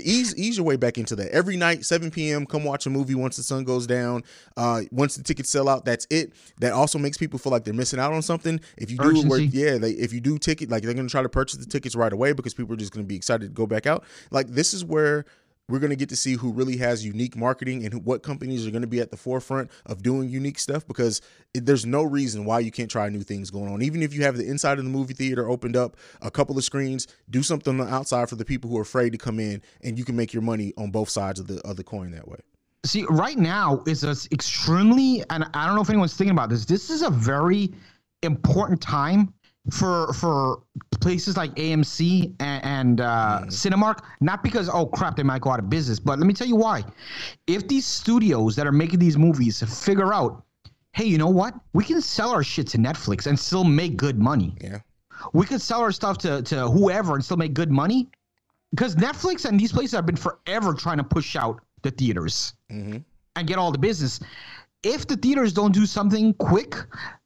[0.03, 1.31] ease ease your way back into that.
[1.31, 4.23] Every night 7 p.m come watch a movie once the sun goes down.
[4.57, 6.33] Uh once the tickets sell out that's it.
[6.59, 8.59] That also makes people feel like they're missing out on something.
[8.77, 11.29] If you do where yeah they if you do ticket like they're gonna try to
[11.29, 13.85] purchase the tickets right away because people are just gonna be excited to go back
[13.85, 14.03] out.
[14.31, 15.25] Like this is where
[15.69, 18.67] we're going to get to see who really has unique marketing and who, what companies
[18.67, 21.21] are going to be at the forefront of doing unique stuff because
[21.53, 23.81] it, there's no reason why you can't try new things going on.
[23.81, 26.63] Even if you have the inside of the movie theater opened up, a couple of
[26.63, 29.61] screens, do something on the outside for the people who are afraid to come in,
[29.83, 32.27] and you can make your money on both sides of the of the coin that
[32.27, 32.39] way.
[32.85, 36.49] See, right now is a s- extremely, and I don't know if anyone's thinking about
[36.49, 36.65] this.
[36.65, 37.73] This is a very
[38.23, 39.33] important time
[39.71, 40.63] for for
[40.99, 43.99] places like AMC and, and uh, Cinemark.
[44.21, 46.55] Not because oh crap, they might go out of business, but let me tell you
[46.55, 46.83] why.
[47.47, 50.43] If these studios that are making these movies figure out,
[50.93, 54.17] hey, you know what, we can sell our shit to Netflix and still make good
[54.19, 54.55] money.
[54.61, 54.79] Yeah.
[55.33, 58.07] We could sell our stuff to to whoever and still make good money.
[58.71, 63.03] Because Netflix and these places have been forever trying to push out the theaters Mhm.
[63.35, 64.19] and get all the business.
[64.83, 66.75] If the theaters don't do something quick,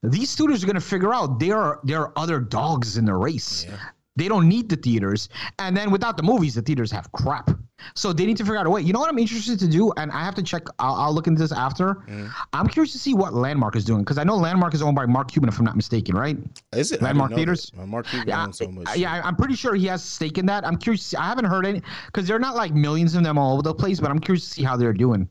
[0.01, 3.13] these studios are going to figure out there are there are other dogs in the
[3.13, 3.67] race.
[4.15, 7.49] They don't need the theaters, and then without the movies, the theaters have crap.
[7.95, 8.81] So they need to figure out a way.
[8.81, 10.63] You know what I'm interested to do, and I have to check.
[10.77, 11.95] I'll, I'll look into this after.
[12.07, 12.31] Mm.
[12.53, 15.07] I'm curious to see what Landmark is doing because I know Landmark is owned by
[15.07, 16.37] Mark Cuban, if I'm not mistaken, right?
[16.73, 17.71] Is it Landmark Theaters?
[17.75, 17.87] that.
[17.87, 18.95] Mark Cuban Yeah, owns so much.
[18.95, 20.65] Yeah, I'm pretty sure he has stake in that.
[20.65, 21.15] I'm curious.
[21.15, 23.99] I haven't heard any because they're not like millions of them all over the place,
[23.99, 25.27] but I'm curious to see how they're doing.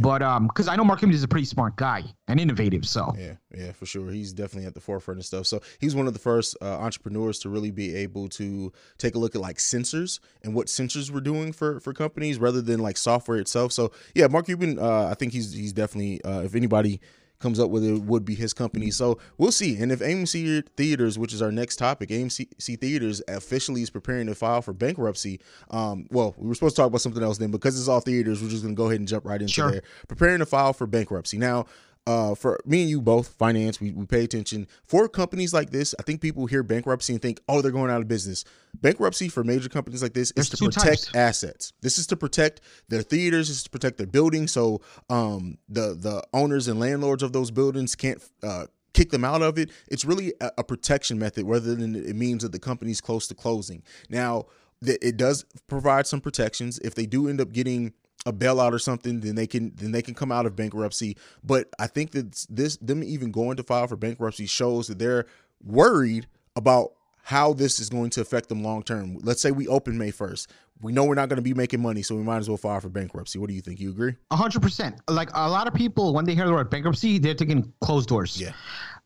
[0.00, 3.12] But um, because I know Mark Cuban is a pretty smart guy and innovative, so
[3.18, 4.10] Yeah, yeah, for sure.
[4.10, 5.46] He's definitely at the forefront of stuff.
[5.46, 9.18] So he's one of the first uh, entrepreneurs to really be able to take a
[9.18, 12.96] look at like sensors and what sensors were doing for for companies rather than like
[12.96, 13.72] software itself.
[13.72, 17.00] So yeah, Mark Cuban, uh, I think he's he's definitely uh, if anybody
[17.40, 18.90] comes up with it would be his company.
[18.90, 19.76] So we'll see.
[19.80, 24.34] And if AMC Theaters, which is our next topic, AMC Theaters officially is preparing to
[24.34, 25.40] file for bankruptcy.
[25.70, 28.42] Um, well, we were supposed to talk about something else then because it's all theaters.
[28.42, 29.70] We're just gonna go ahead and jump right into Sure.
[29.72, 29.82] there.
[30.08, 31.66] Preparing to file for bankruptcy now
[32.10, 34.66] uh, for me and you both, finance, we, we pay attention.
[34.84, 38.00] For companies like this, I think people hear bankruptcy and think, oh, they're going out
[38.00, 38.44] of business.
[38.74, 41.14] Bankruptcy for major companies like this is to protect types.
[41.14, 41.72] assets.
[41.82, 44.50] This is to protect their theaters, this is to protect their buildings.
[44.50, 49.42] So um, the the owners and landlords of those buildings can't uh, kick them out
[49.42, 49.70] of it.
[49.86, 53.34] It's really a, a protection method rather than it means that the company's close to
[53.34, 53.84] closing.
[54.08, 54.46] Now,
[54.82, 56.80] it does provide some protections.
[56.80, 57.92] If they do end up getting
[58.26, 61.16] a bailout or something, then they can then they can come out of bankruptcy.
[61.42, 65.26] But I think that this them even going to file for bankruptcy shows that they're
[65.64, 69.18] worried about how this is going to affect them long term.
[69.22, 70.46] Let's say we open May 1st.
[70.82, 72.80] We know we're not going to be making money, so we might as well file
[72.80, 73.38] for bankruptcy.
[73.38, 73.80] What do you think?
[73.80, 74.14] You agree?
[74.30, 74.98] A hundred percent.
[75.08, 78.40] Like a lot of people, when they hear the word bankruptcy, they're thinking closed doors.
[78.40, 78.52] Yeah.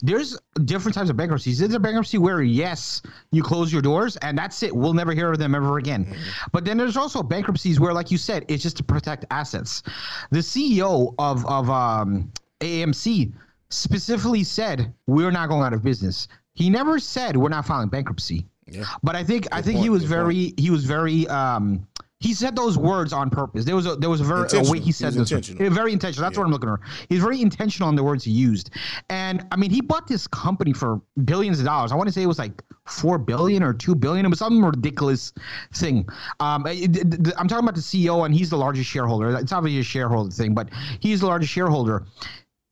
[0.05, 1.59] There's different types of bankruptcies.
[1.59, 3.01] There's a bankruptcy where yes,
[3.33, 4.77] you close your doors and that's it.
[4.77, 6.05] We'll never hear of them ever again.
[6.05, 6.49] Mm-hmm.
[6.53, 9.83] But then there's also bankruptcies where, like you said, it's just to protect assets.
[10.31, 13.33] The CEO of of um, AMC
[13.71, 16.29] specifically said we're not going out of business.
[16.53, 18.47] He never said we're not filing bankruptcy.
[18.67, 18.85] Yeah.
[19.03, 21.87] But I think I think point, he was good very he was very um
[22.25, 23.65] he said those words on purpose.
[23.65, 25.31] There was a there was a very a way he said this.
[25.43, 25.71] intentional.
[25.75, 26.23] Very intentional.
[26.25, 26.81] That's what I'm looking for.
[27.11, 28.71] He's very intentional on the words he used.
[29.11, 31.93] And I mean, he bought this company for billions of dollars.
[31.93, 34.25] I want to say it was like four billion or two billion.
[34.27, 35.33] It was some ridiculous
[35.75, 36.07] thing.
[36.41, 39.37] Um, it- it- I'm talking about the CEO, and he's the largest shareholder.
[39.37, 40.69] It's obviously a shareholder thing, but
[41.01, 42.05] he's the largest shareholder.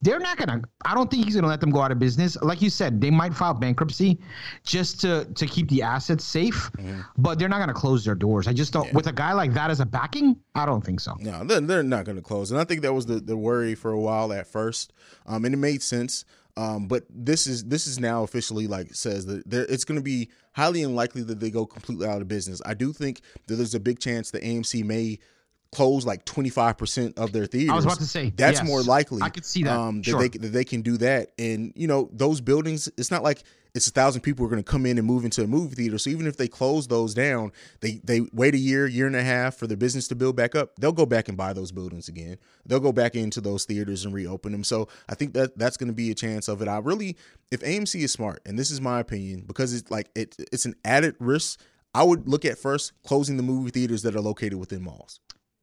[0.03, 0.63] They're not gonna.
[0.85, 2.37] I don't think he's gonna let them go out of business.
[2.43, 4.19] Like you said, they might file bankruptcy
[4.65, 6.71] just to to keep the assets safe,
[7.17, 8.47] but they're not gonna close their doors.
[8.49, 8.93] I just don't.
[8.93, 11.17] With a guy like that as a backing, I don't think so.
[11.21, 12.51] No, they're, they're not going to close.
[12.51, 14.93] And I think that was the, the worry for a while at first.
[15.27, 16.25] Um, and it made sense.
[16.57, 20.05] Um, but this is this is now officially like says that there it's going to
[20.05, 22.61] be highly unlikely that they go completely out of business.
[22.67, 25.19] I do think that there's a big chance that AMC may
[25.73, 27.71] close like 25% of their theaters.
[27.71, 28.67] I was about to say, that's yes.
[28.67, 29.23] more likely.
[29.23, 29.77] I could see that.
[29.77, 30.21] Um, that Sure.
[30.21, 31.33] they that they can do that.
[31.39, 33.43] And you know, those buildings, it's not like
[33.75, 35.75] it's a thousand people who are going to come in and move into a movie
[35.75, 35.97] theater.
[35.97, 39.23] So even if they close those down, they they wait a year, year and a
[39.23, 40.73] half for the business to build back up.
[40.79, 42.37] They'll go back and buy those buildings again.
[42.67, 44.65] They'll go back into those theaters and reopen them.
[44.65, 46.69] So I think that that's going to be a chance of it.
[46.69, 47.17] I really,
[47.51, 50.75] if AMC is smart, and this is my opinion, because it's like it, it's an
[50.85, 51.59] added risk.
[51.95, 55.21] I would look at first closing the movie theaters that are located within malls.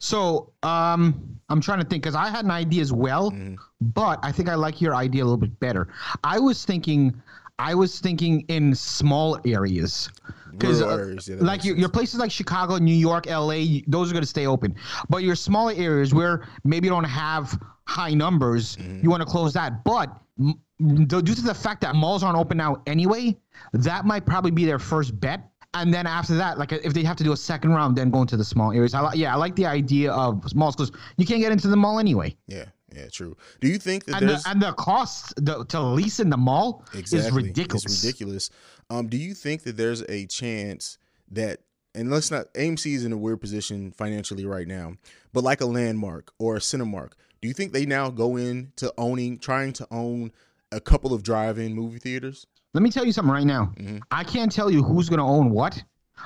[0.10, 3.56] So, um, I'm trying to think because I had an idea as well, Mm-hmm.
[3.82, 5.90] but I think I like your idea a little bit better.
[6.24, 7.22] I was thinking,
[7.60, 10.10] I was thinking in small areas,
[10.52, 14.24] because areas, yeah, like your, your places like Chicago, New York, L.A., those are going
[14.24, 14.74] to stay open.
[15.10, 19.04] But your smaller areas where maybe you don't have high numbers, Mm-hmm.
[19.04, 19.84] you want to close that.
[19.84, 20.62] But m-
[21.06, 23.38] due to the fact that malls aren't open now anyway,
[23.74, 25.42] that might probably be their first bet.
[25.74, 28.22] And then after that, like if they have to do a second round, then go
[28.22, 28.94] into the small areas.
[28.94, 31.78] I like, yeah, I like the idea of malls because you can't get into the
[31.78, 32.36] mall anyway.
[32.48, 33.38] Yeah, yeah, true.
[33.62, 36.38] Do you think that And there's the, and the cost the, to lease in the
[36.38, 37.86] mall is ridiculous.
[37.86, 38.50] It's ridiculous.
[38.90, 40.98] Um, do you think that there's a chance
[41.32, 41.60] that,
[41.94, 44.96] and let's not, AMC is in a weird position financially right now,
[45.34, 49.38] but like a Landmark or a Cinemark, do you think they now go into owning,
[49.38, 50.32] trying to own
[50.72, 52.48] a couple of drive-in movie theaters?
[52.74, 53.72] Let me tell you something right now.
[53.78, 53.98] Mm-hmm.
[54.12, 55.82] I can't tell you who's gonna own what,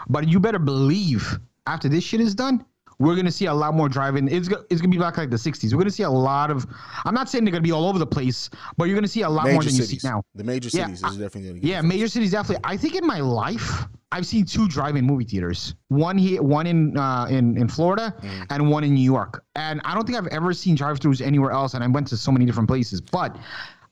[0.09, 2.65] but you better believe after this shit is done,
[2.99, 4.27] we're gonna see a lot more driving.
[4.27, 5.71] It's it's gonna be back like the '60s.
[5.73, 6.65] We're gonna see a lot of.
[7.05, 9.29] I'm not saying they're gonna be all over the place, but you're gonna see a
[9.29, 10.21] lot more Major than you see now.
[10.35, 12.61] The major Yeah, cities I- is definitely Yeah, major cities definitely.
[12.65, 15.75] I think in my life, I've seen two drive-in movie theaters.
[15.87, 18.45] One here, one in uh, in in Florida, Mm.
[18.51, 19.43] and one in New York.
[19.55, 21.73] And I don't think I've ever seen drive-throughs anywhere else.
[21.73, 23.35] And I went to so many different places, but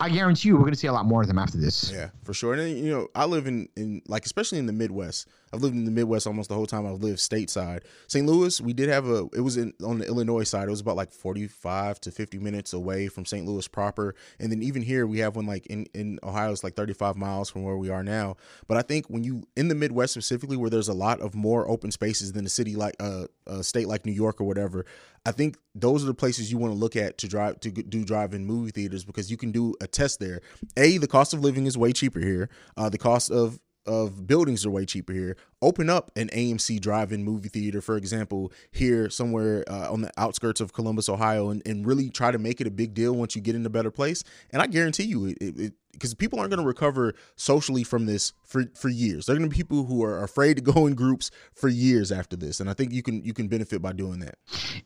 [0.02, 1.92] I guarantee you, we're gonna see a lot more of them after this.
[1.94, 2.54] Yeah, for sure.
[2.54, 5.28] And then, you know, I live in in like especially in the Midwest.
[5.54, 7.82] I've lived in the Midwest almost the whole time I've lived stateside.
[8.08, 8.26] St.
[8.26, 9.28] Louis, we did have a.
[9.34, 10.68] It was in on the Illinois side.
[10.68, 13.46] It was about like forty five to fifty minutes away from St.
[13.46, 14.16] Louis proper.
[14.40, 16.52] And then even here, we have one like in in Ohio.
[16.52, 18.38] It's like thirty five miles from where we are now.
[18.68, 21.70] But I think when you in the Midwest specifically, where there's a lot of more
[21.70, 24.86] open spaces than a city like uh, a state like New York or whatever,
[25.26, 28.04] I think those are the places you want to look at to drive to do
[28.04, 30.42] drive-in movie theaters because you can do a test there.
[30.78, 32.50] A, the cost of living is way cheaper here.
[32.76, 35.38] Uh, the cost of of buildings are way cheaper here.
[35.62, 40.62] Open up an AMC drive-in movie theater, for example, here somewhere uh, on the outskirts
[40.62, 43.42] of Columbus, Ohio, and, and really try to make it a big deal once you
[43.42, 44.24] get in a better place.
[44.52, 48.34] And I guarantee you, it, it, because people aren't going to recover socially from this
[48.44, 49.26] for for years.
[49.26, 52.36] They're going to be people who are afraid to go in groups for years after
[52.36, 54.36] this, and I think you can you can benefit by doing that.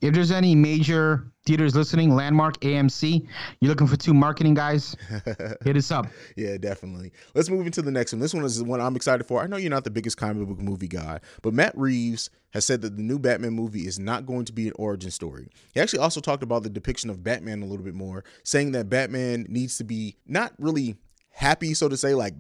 [0.02, 3.28] If there's any major theaters listening, Landmark, AMC,
[3.60, 4.96] you're looking for two marketing guys,
[5.64, 6.08] hit us up.
[6.36, 7.12] Yeah, definitely.
[7.34, 8.20] Let's move into the next one.
[8.20, 9.42] This one is the one I'm excited for.
[9.42, 12.82] I know you're not the biggest comic book movie guy, but Matt Reeves has said
[12.82, 15.50] that the new Batman movie is not going to be an origin story.
[15.74, 18.90] He actually also talked about the depiction of Batman a little bit more, saying that
[18.90, 20.96] Batman needs to be not really
[21.36, 22.34] happy, so to say, like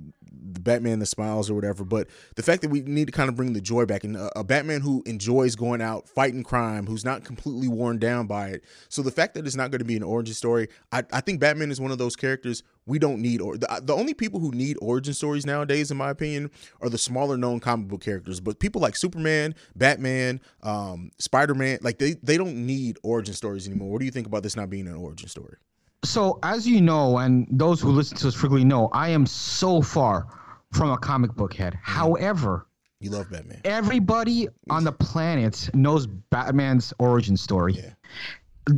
[0.56, 3.36] the Batman the smiles or whatever, but the fact that we need to kind of
[3.36, 7.04] bring the joy back and a, a Batman who enjoys going out fighting crime, who's
[7.04, 8.64] not completely worn down by it.
[8.90, 11.40] So the fact that it's not going to be an origin story, I, I think
[11.40, 13.42] Batman is one of those characters we don't need.
[13.42, 16.50] Or the, the only people who need origin stories nowadays, in my opinion,
[16.82, 18.40] are the smaller known comic book characters.
[18.40, 23.68] But people like Superman, Batman, um, Spider Man, like they they don't need origin stories
[23.68, 23.92] anymore.
[23.92, 25.58] What do you think about this not being an origin story?
[26.06, 29.82] So, as you know, and those who listen to us frequently know, I am so
[29.82, 30.28] far
[30.72, 31.78] from a comic book head.
[31.82, 32.68] However,
[33.00, 33.62] You love Batman.
[33.66, 37.74] everybody on the planet knows Batman's origin story.
[37.74, 37.91] Yeah.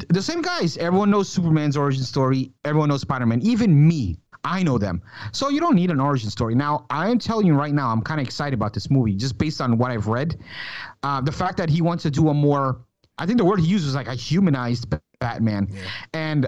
[0.09, 0.77] The same guys.
[0.77, 2.51] Everyone knows Superman's origin story.
[2.65, 3.41] Everyone knows Spider Man.
[3.41, 4.17] Even me.
[4.43, 5.01] I know them.
[5.33, 6.55] So you don't need an origin story.
[6.55, 9.37] Now, I am telling you right now, I'm kind of excited about this movie just
[9.37, 10.39] based on what I've read.
[11.03, 12.79] Uh, the fact that he wants to do a more,
[13.17, 15.67] I think the word he used was like a humanized Ba- Batman.
[16.13, 16.47] And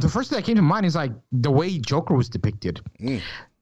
[0.00, 2.80] the first thing that came to mind is like the way Joker was depicted.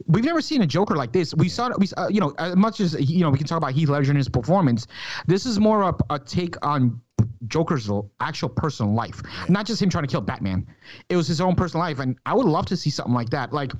[0.06, 1.34] We've never seen a Joker like this.
[1.34, 3.72] We saw, we uh, you know, as much as you know, we can talk about
[3.72, 4.86] Heath Ledger and his performance.
[5.26, 7.00] This is more of a take on
[7.48, 10.66] Joker's actual personal life, not just him trying to kill Batman.
[11.08, 13.52] It was his own personal life, and I would love to see something like that.
[13.52, 13.72] Like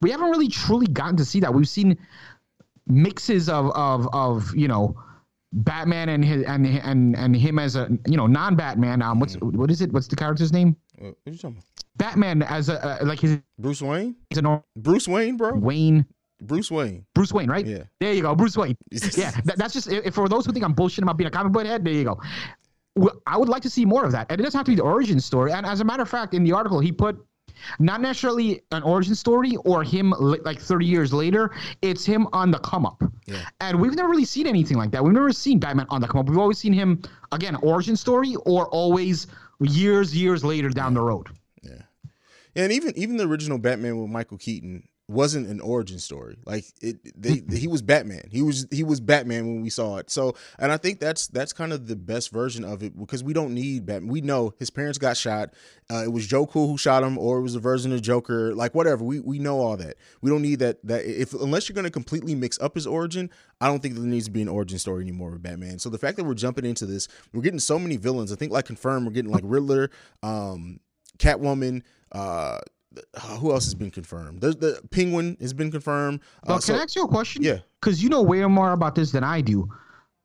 [0.00, 1.52] we haven't really truly gotten to see that.
[1.52, 1.98] We've seen
[2.86, 4.96] mixes of of of you know.
[5.56, 9.02] Batman and his and and and him as a you know non-Batman.
[9.02, 9.92] Um, what's what is it?
[9.92, 10.76] What's the character's name?
[10.98, 11.64] What what you talking about?
[11.96, 14.16] Batman as a uh, like his, Bruce Wayne?
[14.28, 15.54] he's a Bruce Wayne, bro.
[15.54, 16.04] Wayne
[16.42, 17.06] Bruce Wayne.
[17.14, 17.66] Bruce Wayne, right?
[17.66, 17.84] Yeah.
[18.00, 18.76] There you go, Bruce Wayne.
[19.16, 21.52] yeah, that, that's just if, for those who think I'm bullshitting about being a comic
[21.52, 21.84] book head.
[21.84, 22.20] There you go.
[23.26, 24.82] I would like to see more of that, and it doesn't have to be the
[24.82, 25.52] origin story.
[25.52, 27.18] And as a matter of fact, in the article, he put
[27.78, 31.54] not necessarily an origin story or him li- like 30 years later.
[31.82, 33.02] It's him on the come up.
[33.26, 33.44] Yeah.
[33.60, 35.04] And we've never really seen anything like that.
[35.04, 36.28] We've never seen Batman on the come up.
[36.28, 37.02] We've always seen him
[37.32, 39.26] again origin story or always
[39.60, 41.28] years years later down the road.
[41.62, 41.82] Yeah,
[42.54, 46.36] and even even the original Batman with Michael Keaton wasn't an origin story.
[46.44, 48.28] Like it, they, he was Batman.
[48.30, 50.10] He was he was Batman when we saw it.
[50.10, 53.32] So, and I think that's that's kind of the best version of it because we
[53.32, 54.10] don't need Batman.
[54.10, 55.54] We know his parents got shot.
[55.88, 58.52] Uh, it was Joe Cool who shot him, or it was a version of Joker.
[58.54, 59.04] Like whatever.
[59.04, 59.94] We we know all that.
[60.22, 60.84] We don't need that.
[60.84, 63.30] That if unless you're going to completely mix up his origin,
[63.60, 65.78] I don't think there needs to be an origin story anymore with Batman.
[65.78, 68.32] So the fact that we're jumping into this, we're getting so many villains.
[68.32, 69.90] I think like confirmed, we're getting like Riddler,
[70.24, 70.80] um,
[71.18, 71.82] Catwoman.
[72.12, 72.58] Uh,
[73.38, 74.40] who else has been confirmed?
[74.40, 76.20] There's the Penguin has been confirmed.
[76.44, 77.42] Uh, But so- can I ask you a question?
[77.42, 77.58] Yeah.
[77.80, 79.68] Because you know way more about this than I do.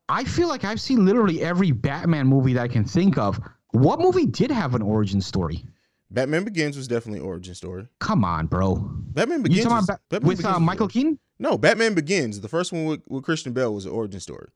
[0.08, 3.40] I feel like I've seen literally every Batman movie that I can think of.
[3.70, 5.64] What movie did have an origin story?
[6.10, 7.86] Batman Begins was definitely origin story.
[8.00, 8.74] Come on, bro.
[8.76, 11.18] Batman You Begins talking was- about Ba- with uh, Michael Keaton?
[11.38, 14.48] No, Batman Begins, the first one with, with Christian Bale was an origin story.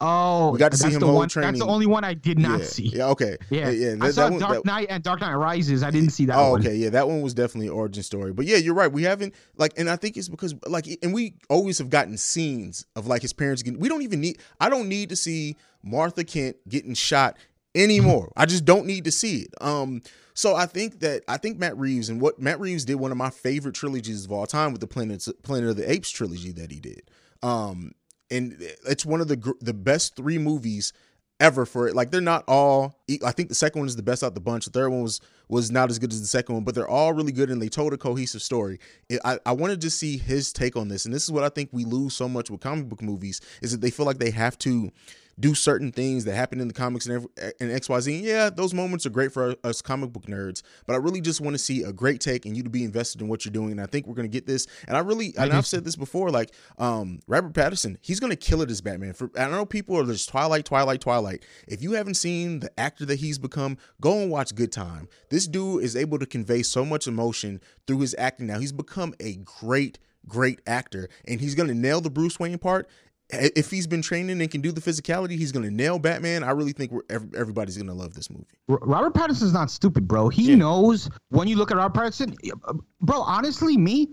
[0.00, 1.28] Oh, We got to see that's him the one.
[1.34, 2.64] That's the only one I did not yeah.
[2.66, 2.82] see.
[2.86, 3.36] Yeah, okay.
[3.50, 3.92] Yeah, yeah.
[4.00, 5.82] I that- saw that one- Dark that- Knight and Dark Knight Rises.
[5.82, 6.60] I didn't see that Oh, one.
[6.60, 8.32] okay, yeah, that one was definitely an origin story.
[8.32, 8.90] But yeah, you're right.
[8.92, 12.86] We haven't like, and I think it's because like, and we always have gotten scenes
[12.94, 13.80] of like his parents getting.
[13.80, 14.38] We don't even need.
[14.60, 17.36] I don't need to see Martha Kent getting shot
[17.74, 18.30] anymore.
[18.36, 19.54] I just don't need to see it.
[19.60, 20.02] Um,
[20.34, 23.16] so I think that I think Matt Reeves and what Matt Reeves did one of
[23.18, 26.70] my favorite trilogies of all time with the Planet Planet of the Apes trilogy that
[26.70, 27.02] he did.
[27.42, 27.90] Um,
[28.30, 28.56] and
[28.86, 30.92] it's one of the the best three movies
[31.40, 31.94] ever for it.
[31.94, 32.98] Like they're not all.
[33.24, 34.64] I think the second one is the best out the bunch.
[34.64, 37.12] The third one was was not as good as the second one, but they're all
[37.12, 38.78] really good and they told a cohesive story.
[39.08, 41.48] It, I I wanted to see his take on this, and this is what I
[41.48, 44.30] think we lose so much with comic book movies is that they feel like they
[44.30, 44.90] have to
[45.38, 47.28] do certain things that happen in the comics and every,
[47.60, 48.16] and XYZ.
[48.16, 51.40] And yeah, those moments are great for us comic book nerds, but I really just
[51.40, 53.72] want to see a great take and you to be invested in what you're doing.
[53.72, 54.66] And I think we're gonna get this.
[54.86, 58.62] And I really, and I've said this before, like um, Robert Pattinson, he's gonna kill
[58.62, 59.12] it as Batman.
[59.12, 61.44] For I know people are just Twilight, Twilight, Twilight.
[61.66, 65.08] If you haven't seen the actor that he's become, go and watch Good Time.
[65.30, 68.46] This dude is able to convey so much emotion through his acting.
[68.46, 72.58] Now he's become a great great actor and he's going to nail the Bruce Wayne
[72.58, 72.88] part.
[73.30, 76.42] If he's been training and can do the physicality, he's going to nail Batman.
[76.42, 78.46] I really think we're, everybody's going to love this movie.
[78.68, 80.30] Robert Pattinson's not stupid, bro.
[80.30, 82.34] He knows when you look at Robert Pattinson,
[82.66, 82.72] uh,
[83.02, 83.20] bro.
[83.20, 84.08] Honestly, me,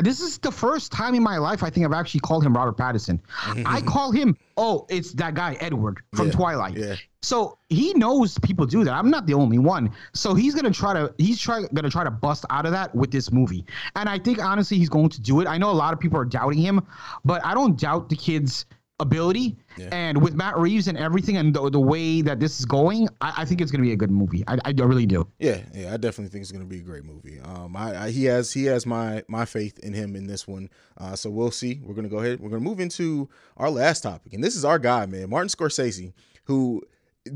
[0.00, 2.76] this is the first time in my life I think I've actually called him Robert
[2.76, 3.20] Pattinson.
[3.66, 6.76] I call him, oh, it's that guy Edward from Yeah, Twilight.
[6.76, 6.94] yeah.
[7.22, 8.94] So he knows people do that.
[8.94, 9.90] I'm not the only one.
[10.14, 13.10] So he's gonna try to he's try gonna try to bust out of that with
[13.10, 13.64] this movie.
[13.94, 15.46] And I think honestly he's going to do it.
[15.46, 16.86] I know a lot of people are doubting him,
[17.24, 18.64] but I don't doubt the kid's
[19.00, 19.56] ability.
[19.90, 23.32] And with Matt Reeves and everything and the, the way that this is going, I,
[23.38, 24.44] I think it's gonna be a good movie.
[24.46, 25.26] I, I really do.
[25.38, 27.40] Yeah, yeah, I definitely think it's going to be a great movie.
[27.40, 30.68] Um, I, I he has he has my my faith in him in this one.
[30.98, 31.80] Uh, so we'll see.
[31.82, 32.40] We're going to go ahead.
[32.40, 35.48] We're going to move into our last topic, and this is our guy, man, Martin
[35.48, 36.12] Scorsese,
[36.44, 36.82] who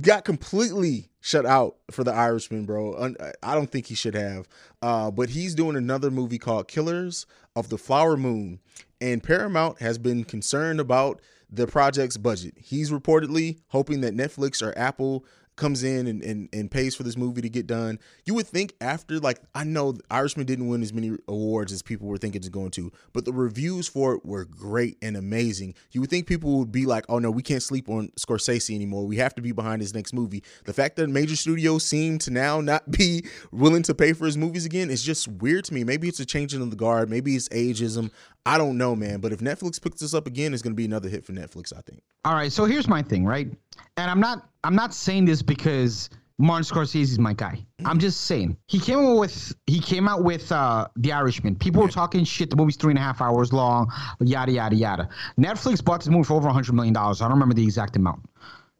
[0.00, 3.14] got completely shut out for the Irishman, bro.
[3.42, 4.48] I don't think he should have.
[4.82, 8.60] Uh, but he's doing another movie called Killers of the Flower Moon,
[9.00, 11.20] and Paramount has been concerned about
[11.54, 12.54] the project's budget.
[12.56, 15.24] He's reportedly hoping that Netflix or Apple
[15.56, 17.98] comes in and, and, and pays for this movie to get done.
[18.24, 22.08] You would think after like I know Irishman didn't win as many awards as people
[22.08, 25.74] were thinking it's going to, but the reviews for it were great and amazing.
[25.92, 29.06] You would think people would be like, "Oh no, we can't sleep on Scorsese anymore.
[29.06, 32.30] We have to be behind his next movie." The fact that major studios seem to
[32.30, 35.84] now not be willing to pay for his movies again is just weird to me.
[35.84, 38.10] Maybe it's a changing of the guard, maybe it's ageism.
[38.46, 39.20] I don't know, man.
[39.20, 41.72] But if Netflix picks this up again, it's gonna be another hit for Netflix.
[41.76, 42.02] I think.
[42.24, 43.48] All right, so here's my thing, right?
[43.96, 47.64] And I'm not I'm not saying this because Martin Scorsese is my guy.
[47.84, 51.56] I'm just saying he came out with he came out with uh The Irishman.
[51.56, 52.50] People were talking shit.
[52.50, 53.90] The movie's three and a half hours long.
[54.20, 55.08] Yada yada yada.
[55.38, 57.22] Netflix bought this movie for over 100 million dollars.
[57.22, 58.26] I don't remember the exact amount.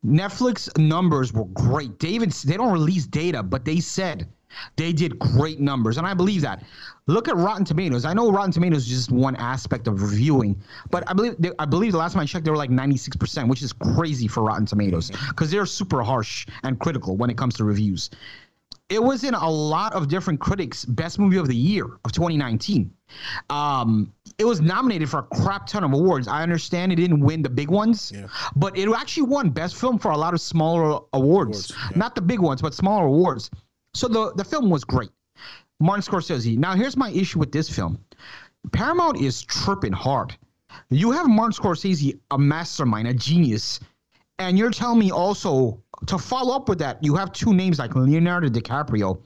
[0.05, 1.99] Netflix numbers were great.
[1.99, 4.29] David, they don't release data, but they said
[4.77, 6.63] they did great numbers, and I believe that.
[7.07, 8.05] Look at Rotten Tomatoes.
[8.07, 10.59] I know Rotten Tomatoes is just one aspect of reviewing,
[10.91, 13.17] but I believe they, I believe the last time I checked, they were like 96
[13.19, 17.37] percent, which is crazy for Rotten Tomatoes because they're super harsh and critical when it
[17.37, 18.09] comes to reviews.
[18.91, 22.93] It was in a lot of different critics' best movie of the year of 2019.
[23.51, 26.29] Um, it was nominated for a crap ton of awards.
[26.29, 28.27] I understand it didn't win the big ones, Yeah.
[28.57, 31.97] but it actually won best film for a lot of smaller awards, Awards, yeah.
[31.99, 33.51] not the big ones, but smaller awards.
[33.95, 35.11] So the the film was great.
[35.81, 36.57] Martin Scorsese.
[36.59, 37.99] Now here's my issue with this film.
[38.73, 40.37] Paramount is tripping hard.
[40.91, 43.81] You have Martin Scorsese, a mastermind, a genius,
[44.39, 47.95] and you're telling me also to follow up with that, you have two names like
[47.95, 49.21] Leonardo DiCaprio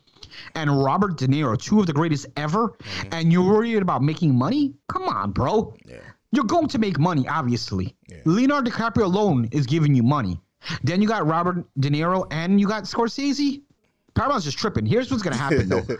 [0.54, 3.08] and Robert De Niro, two of the greatest ever, mm-hmm.
[3.12, 4.74] and you're worried about making money?
[4.88, 5.74] Come on, bro.
[5.86, 5.96] Yeah.
[6.32, 7.96] You're going to make money, obviously.
[8.26, 10.38] Leonardo DiCaprio alone is giving you money.
[10.82, 13.62] Then you got Robert De Niro and you got Scorsese.
[14.18, 14.86] Paramount's just tripping.
[14.86, 15.86] Here's what's gonna happen though.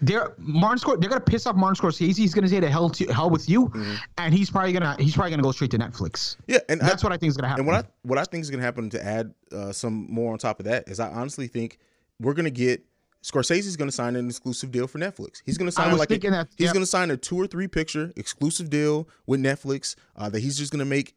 [0.00, 2.16] They're Martin Scor- they're gonna piss off Martin Scorsese.
[2.16, 3.72] He's gonna say to hell to hell with you,
[4.18, 6.36] and he's probably gonna he's probably gonna go straight to Netflix.
[6.46, 7.60] Yeah, and I- That's what I think is gonna happen.
[7.60, 10.32] And what I what I think is going to happen to add uh, some more
[10.32, 11.78] on top of that is I honestly think
[12.20, 12.84] we're going to get
[13.22, 15.42] Scorsese's going to sign an exclusive deal for Netflix.
[15.46, 16.74] He's going to sign like a, that, he's yep.
[16.74, 20.70] to sign a two or three picture exclusive deal with Netflix uh, that he's just
[20.70, 21.14] going to make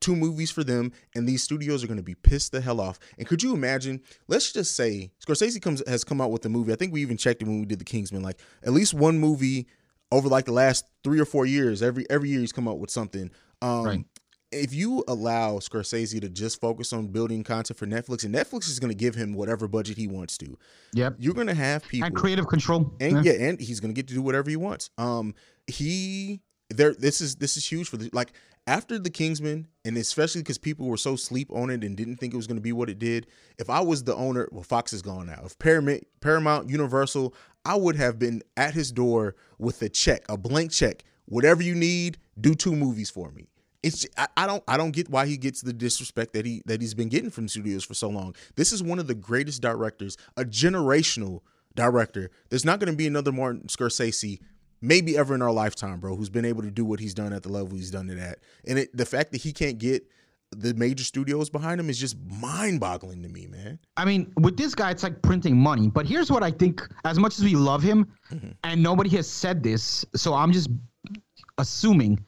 [0.00, 2.98] two movies for them and these studios are going to be pissed the hell off.
[3.18, 6.72] And could you imagine, let's just say Scorsese comes has come out with a movie.
[6.72, 9.18] I think we even checked it when we did the Kingsman like at least one
[9.18, 9.66] movie
[10.12, 11.82] over like the last 3 or 4 years.
[11.82, 13.30] Every every year he's come out with something.
[13.60, 14.04] Um Right.
[14.50, 18.78] if you allow Scorsese to just focus on building content for Netflix, and Netflix is
[18.80, 20.56] going to give him whatever budget he wants to,
[20.94, 21.16] yep.
[21.18, 22.94] you're going to have people And creative control.
[23.00, 23.32] and Yeah.
[23.32, 24.88] yeah, and he's gonna get to do whatever he wants.
[24.96, 25.34] Um,
[25.66, 26.40] he
[26.70, 26.94] there.
[26.94, 28.32] This is this is huge for the like
[28.66, 32.34] after the Kingsman, and especially because people were so sleep on it and didn't think
[32.34, 33.26] it was gonna be what it did.
[33.58, 35.42] If I was the owner, well, Fox is gone now.
[35.44, 40.36] If Paramount, Paramount, Universal, I would have been at his door with a check, a
[40.36, 41.04] blank check.
[41.26, 43.48] Whatever you need, do two movies for me.
[43.82, 46.80] It's I, I don't I don't get why he gets the disrespect that he that
[46.80, 48.34] he's been getting from studios for so long.
[48.56, 51.40] This is one of the greatest directors, a generational
[51.74, 52.30] director.
[52.50, 54.40] There's not going to be another Martin Scorsese,
[54.80, 57.42] maybe ever in our lifetime, bro, who's been able to do what he's done at
[57.42, 58.38] the level he's done it at.
[58.66, 60.04] And it, the fact that he can't get
[60.50, 63.78] the major studios behind him is just mind-boggling to me, man.
[63.98, 65.88] I mean, with this guy, it's like printing money.
[65.88, 68.50] But here's what I think: as much as we love him, Mm-hmm.
[68.64, 70.68] and nobody has said this, so I'm just
[71.58, 72.24] assuming.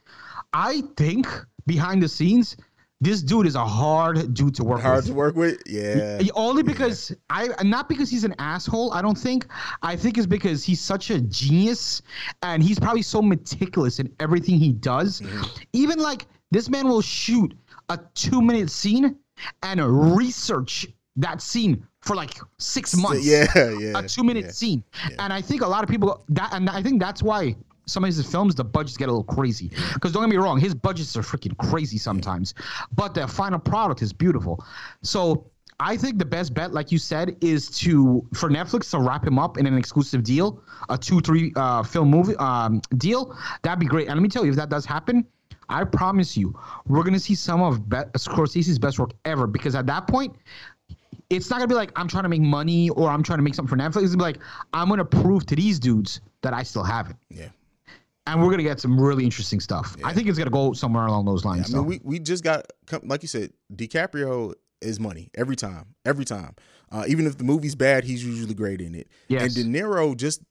[0.52, 1.26] I think
[1.66, 2.56] behind the scenes,
[3.00, 5.06] this dude is a hard dude to work Hard with.
[5.06, 6.18] to work with, yeah.
[6.20, 8.92] Yeah, Only because I not because he's an asshole.
[8.92, 9.46] I don't think.
[9.82, 12.02] I think it's because he's such a genius,
[12.42, 15.20] and he's probably so meticulous in everything he does.
[15.20, 15.62] Mm-hmm.
[15.72, 17.54] Even like this man will shoot
[17.88, 19.16] a two minute scene
[19.62, 20.86] and research
[21.16, 23.26] that scene for like six months.
[23.26, 23.46] Yeah,
[23.78, 23.98] yeah.
[23.98, 24.50] a two minute yeah.
[24.52, 24.84] scene,
[25.18, 27.56] and I think a lot of people that, and I think that's why.
[27.90, 29.70] Some of his films, the budgets get a little crazy.
[29.94, 32.54] Because don't get me wrong, his budgets are freaking crazy sometimes,
[32.94, 34.64] but the final product is beautiful.
[35.02, 35.46] So
[35.80, 39.38] I think the best bet, like you said, is to for Netflix to wrap him
[39.38, 43.36] up in an exclusive deal, a two three uh, film movie um, deal.
[43.62, 44.06] That'd be great.
[44.08, 45.26] And let me tell you, if that does happen,
[45.70, 49.46] I promise you, we're gonna see some of be- Scorsese's best work ever.
[49.46, 50.34] Because at that point,
[51.30, 53.54] it's not gonna be like I'm trying to make money or I'm trying to make
[53.54, 54.02] something for Netflix.
[54.02, 54.38] It's gonna be like
[54.74, 57.48] I'm gonna prove to these dudes that I still have it, Yeah.
[58.32, 59.96] And we're gonna get some really interesting stuff.
[60.04, 61.72] I think it's gonna go somewhere along those lines.
[61.72, 61.82] I though.
[61.84, 62.66] mean, we, we just got
[63.02, 66.54] like you said, DiCaprio is money every time, every time.
[66.90, 69.08] Uh, even if the movie's bad, he's usually great in it.
[69.28, 69.56] Yes.
[69.56, 70.42] And De Niro just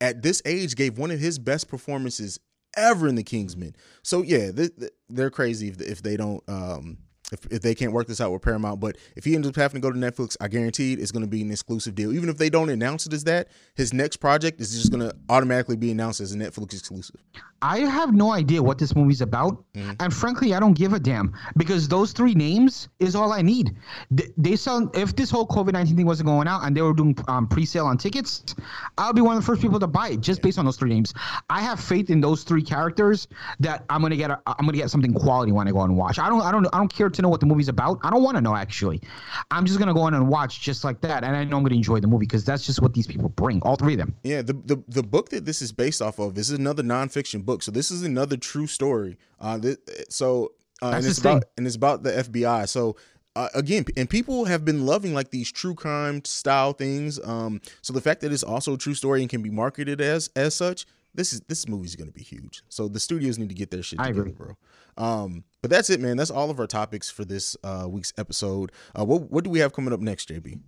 [0.00, 2.38] at this age gave one of his best performances
[2.76, 3.76] ever in the Kingsman.
[4.02, 6.98] So yeah, th- th- they're crazy if, if they don't um
[7.34, 8.80] if, if they can't work this out with Paramount.
[8.80, 11.28] But if he ends up having to go to Netflix, I guaranteed it's going to
[11.28, 12.12] be an exclusive deal.
[12.12, 15.14] Even if they don't announce it as that, his next project is just going to
[15.28, 17.20] automatically be announced as a Netflix exclusive.
[17.64, 21.32] I have no idea what this movie's about, and frankly, I don't give a damn
[21.56, 23.74] because those three names is all I need.
[24.10, 26.92] They, they sell if this whole COVID nineteen thing wasn't going out and they were
[26.92, 28.54] doing um, pre-sale on tickets,
[28.98, 30.90] I'll be one of the first people to buy it just based on those three
[30.90, 31.14] names.
[31.48, 33.28] I have faith in those three characters
[33.60, 34.30] that I'm gonna get.
[34.30, 36.18] A, I'm gonna get something quality when I go and watch.
[36.18, 36.42] I don't.
[36.42, 36.66] I don't.
[36.74, 37.98] I don't care to know what the movie's about.
[38.02, 39.00] I don't want to know actually.
[39.50, 41.76] I'm just gonna go in and watch just like that, and I know I'm gonna
[41.76, 43.62] enjoy the movie because that's just what these people bring.
[43.62, 44.14] All three of them.
[44.22, 47.53] Yeah, the, the the book that this is based off of is another nonfiction book.
[47.54, 47.62] Book.
[47.62, 49.16] So this is another true story.
[49.40, 49.78] Uh, th-
[50.08, 50.52] so
[50.82, 51.38] uh, and it's his thing.
[51.38, 52.68] about and it's about the FBI.
[52.68, 52.96] So
[53.36, 57.20] uh, again, and people have been loving like these true crime style things.
[57.24, 60.30] Um, so the fact that it's also a true story and can be marketed as
[60.36, 62.62] as such, this is this movie's going to be huge.
[62.68, 64.32] So the studios need to get their shit I together, agree.
[64.32, 64.56] bro.
[64.96, 66.16] Um, but that's it, man.
[66.16, 68.72] That's all of our topics for this uh, week's episode.
[68.98, 70.60] Uh, what what do we have coming up next, JayB?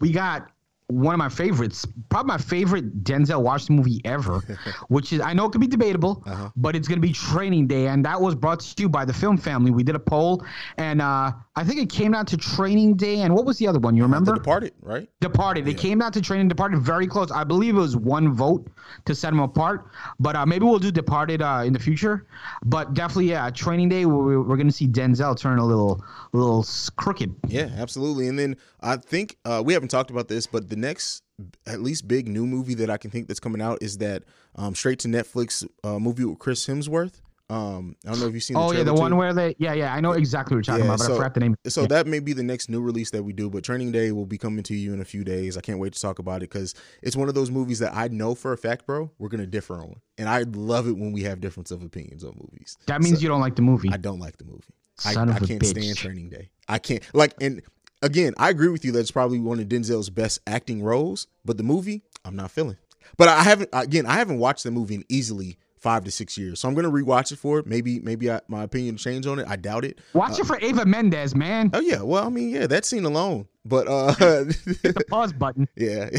[0.00, 0.50] we got
[0.88, 4.40] one of my favorites, probably my favorite Denzel Washington movie ever,
[4.88, 6.50] which is I know it could be debatable, Uh-huh.
[6.56, 9.36] but it's gonna be Training Day, and that was brought to you by the Film
[9.38, 9.70] Family.
[9.70, 10.44] We did a poll,
[10.76, 13.78] and uh, I think it came down to Training Day, and what was the other
[13.78, 13.96] one?
[13.96, 14.34] You The remember?
[14.34, 15.08] Departed, right?
[15.20, 15.66] Departed.
[15.68, 17.30] It came down to Training Departed very close.
[17.30, 18.68] I believe it was one vote
[19.06, 19.86] to set them apart.
[20.20, 22.26] But uh, maybe we'll do Departed uh, in the future.
[22.64, 24.04] But definitely, yeah, Training Day.
[24.04, 26.66] We're, we're going to see Denzel turn a little, a little
[26.96, 27.34] crooked.
[27.48, 28.28] Yeah, absolutely.
[28.28, 31.22] And then I think uh, we haven't talked about this, but the next
[31.66, 34.22] at least big new movie that I can think that's coming out is that
[34.54, 37.20] um, straight to Netflix uh, movie with Chris Hemsworth.
[37.50, 38.54] Um, I don't know if you've seen.
[38.54, 39.54] The Oh yeah, the trailer one where they.
[39.58, 39.92] Yeah, yeah.
[39.94, 41.56] I know exactly what you're talking Yeah, about, but so- I forgot the name.
[41.66, 41.86] So Yeah.
[41.88, 44.38] that may be the next new release that we do, but Training Day will be
[44.38, 45.58] coming to you in a few days.
[45.58, 48.08] I can't wait to talk about it because it's one of those movies that I
[48.08, 51.22] know for a fact, bro, we're gonna differ on, and I love it when we
[51.24, 52.78] have difference of opinions on movies.
[52.86, 53.90] That means So- you don't like the movie.
[53.92, 54.62] I don't like the movie.
[54.96, 55.66] Son I, of I a can't bitch.
[55.66, 56.50] stand Training Day.
[56.68, 57.60] I can't like and
[58.04, 61.56] again, I agree with you that it's probably one of Denzel's best acting roles, but
[61.56, 62.76] the movie, I'm not feeling.
[63.16, 66.60] But I haven't again, I haven't watched the movie in easily five to six years,
[66.60, 67.66] so I'm gonna rewatch it for it.
[67.66, 69.46] Maybe maybe I, my opinion change on it.
[69.48, 69.98] I doubt it.
[70.12, 71.70] Watch it uh, for Eva Mendes, man.
[71.72, 73.48] Oh yeah, well I mean yeah, that scene alone.
[73.66, 75.68] But uh, hit the pause button.
[75.76, 76.10] yeah,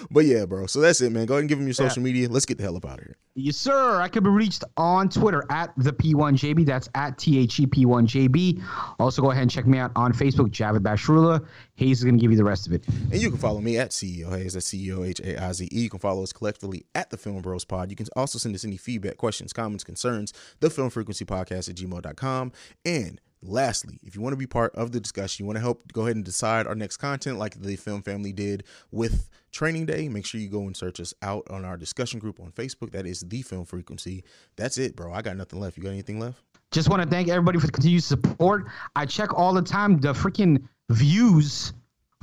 [0.10, 0.66] but yeah, bro.
[0.66, 1.26] So that's it, man.
[1.26, 2.28] Go ahead and give them your social media.
[2.28, 3.16] Let's get the hell up out of here.
[3.34, 4.00] Yes, sir.
[4.00, 6.64] I could be reached on Twitter at the P1JB.
[6.66, 8.62] That's at T H E P1JB.
[8.98, 11.44] Also, go ahead and check me out on Facebook, Javid Bashrula.
[11.74, 12.86] Haize is going to give you the rest of it.
[12.88, 14.54] And you can follow me at CEO Haize.
[14.54, 15.80] That's CEO H A I Z E.
[15.80, 17.90] You can follow us collectively at the Film Bros Pod.
[17.90, 21.76] You can also send us any feedback, questions, comments, concerns, the film frequency podcast at
[21.76, 22.52] gmail.com.
[22.84, 25.92] And lastly, if you want to be part of the discussion, you want to help
[25.92, 30.08] go ahead and decide our next content like the film family did with Training Day,
[30.08, 32.90] make sure you go and search us out on our discussion group on Facebook.
[32.92, 34.24] That is the film frequency.
[34.56, 35.12] That's it, bro.
[35.12, 35.76] I got nothing left.
[35.76, 36.42] You got anything left?
[36.70, 38.66] Just want to thank everybody for the continued support.
[38.94, 41.72] I check all the time the freaking views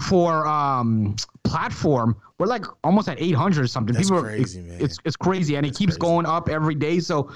[0.01, 2.15] for um platform.
[2.37, 3.95] We're like almost at 800 or something.
[3.95, 4.81] That's People crazy, it's, man.
[4.81, 5.99] It's it's crazy and it keeps crazy.
[5.99, 6.99] going up every day.
[6.99, 7.31] So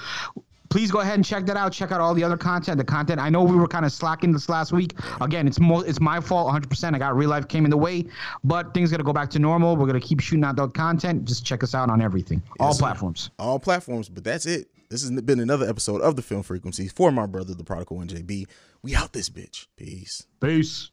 [0.70, 1.72] please go ahead and check that out.
[1.74, 2.78] Check out all the other content.
[2.78, 4.94] The content I know we were kind of slacking this last week.
[5.22, 6.96] Again, it's more it's my fault 100%.
[6.96, 8.06] I got real life came in the way,
[8.44, 9.76] but things going to go back to normal.
[9.76, 11.26] We're going to keep shooting out that content.
[11.26, 12.42] Just check us out on everything.
[12.60, 12.80] all sir.
[12.80, 13.32] platforms.
[13.40, 14.10] all platforms.
[14.10, 14.70] But that's it.
[14.90, 18.08] This has been another episode of the Film Frequency for my brother, the Prodigal One
[18.08, 18.48] JayB.
[18.82, 19.68] We out this bitch.
[19.76, 20.26] Peace.
[20.40, 20.90] Peace.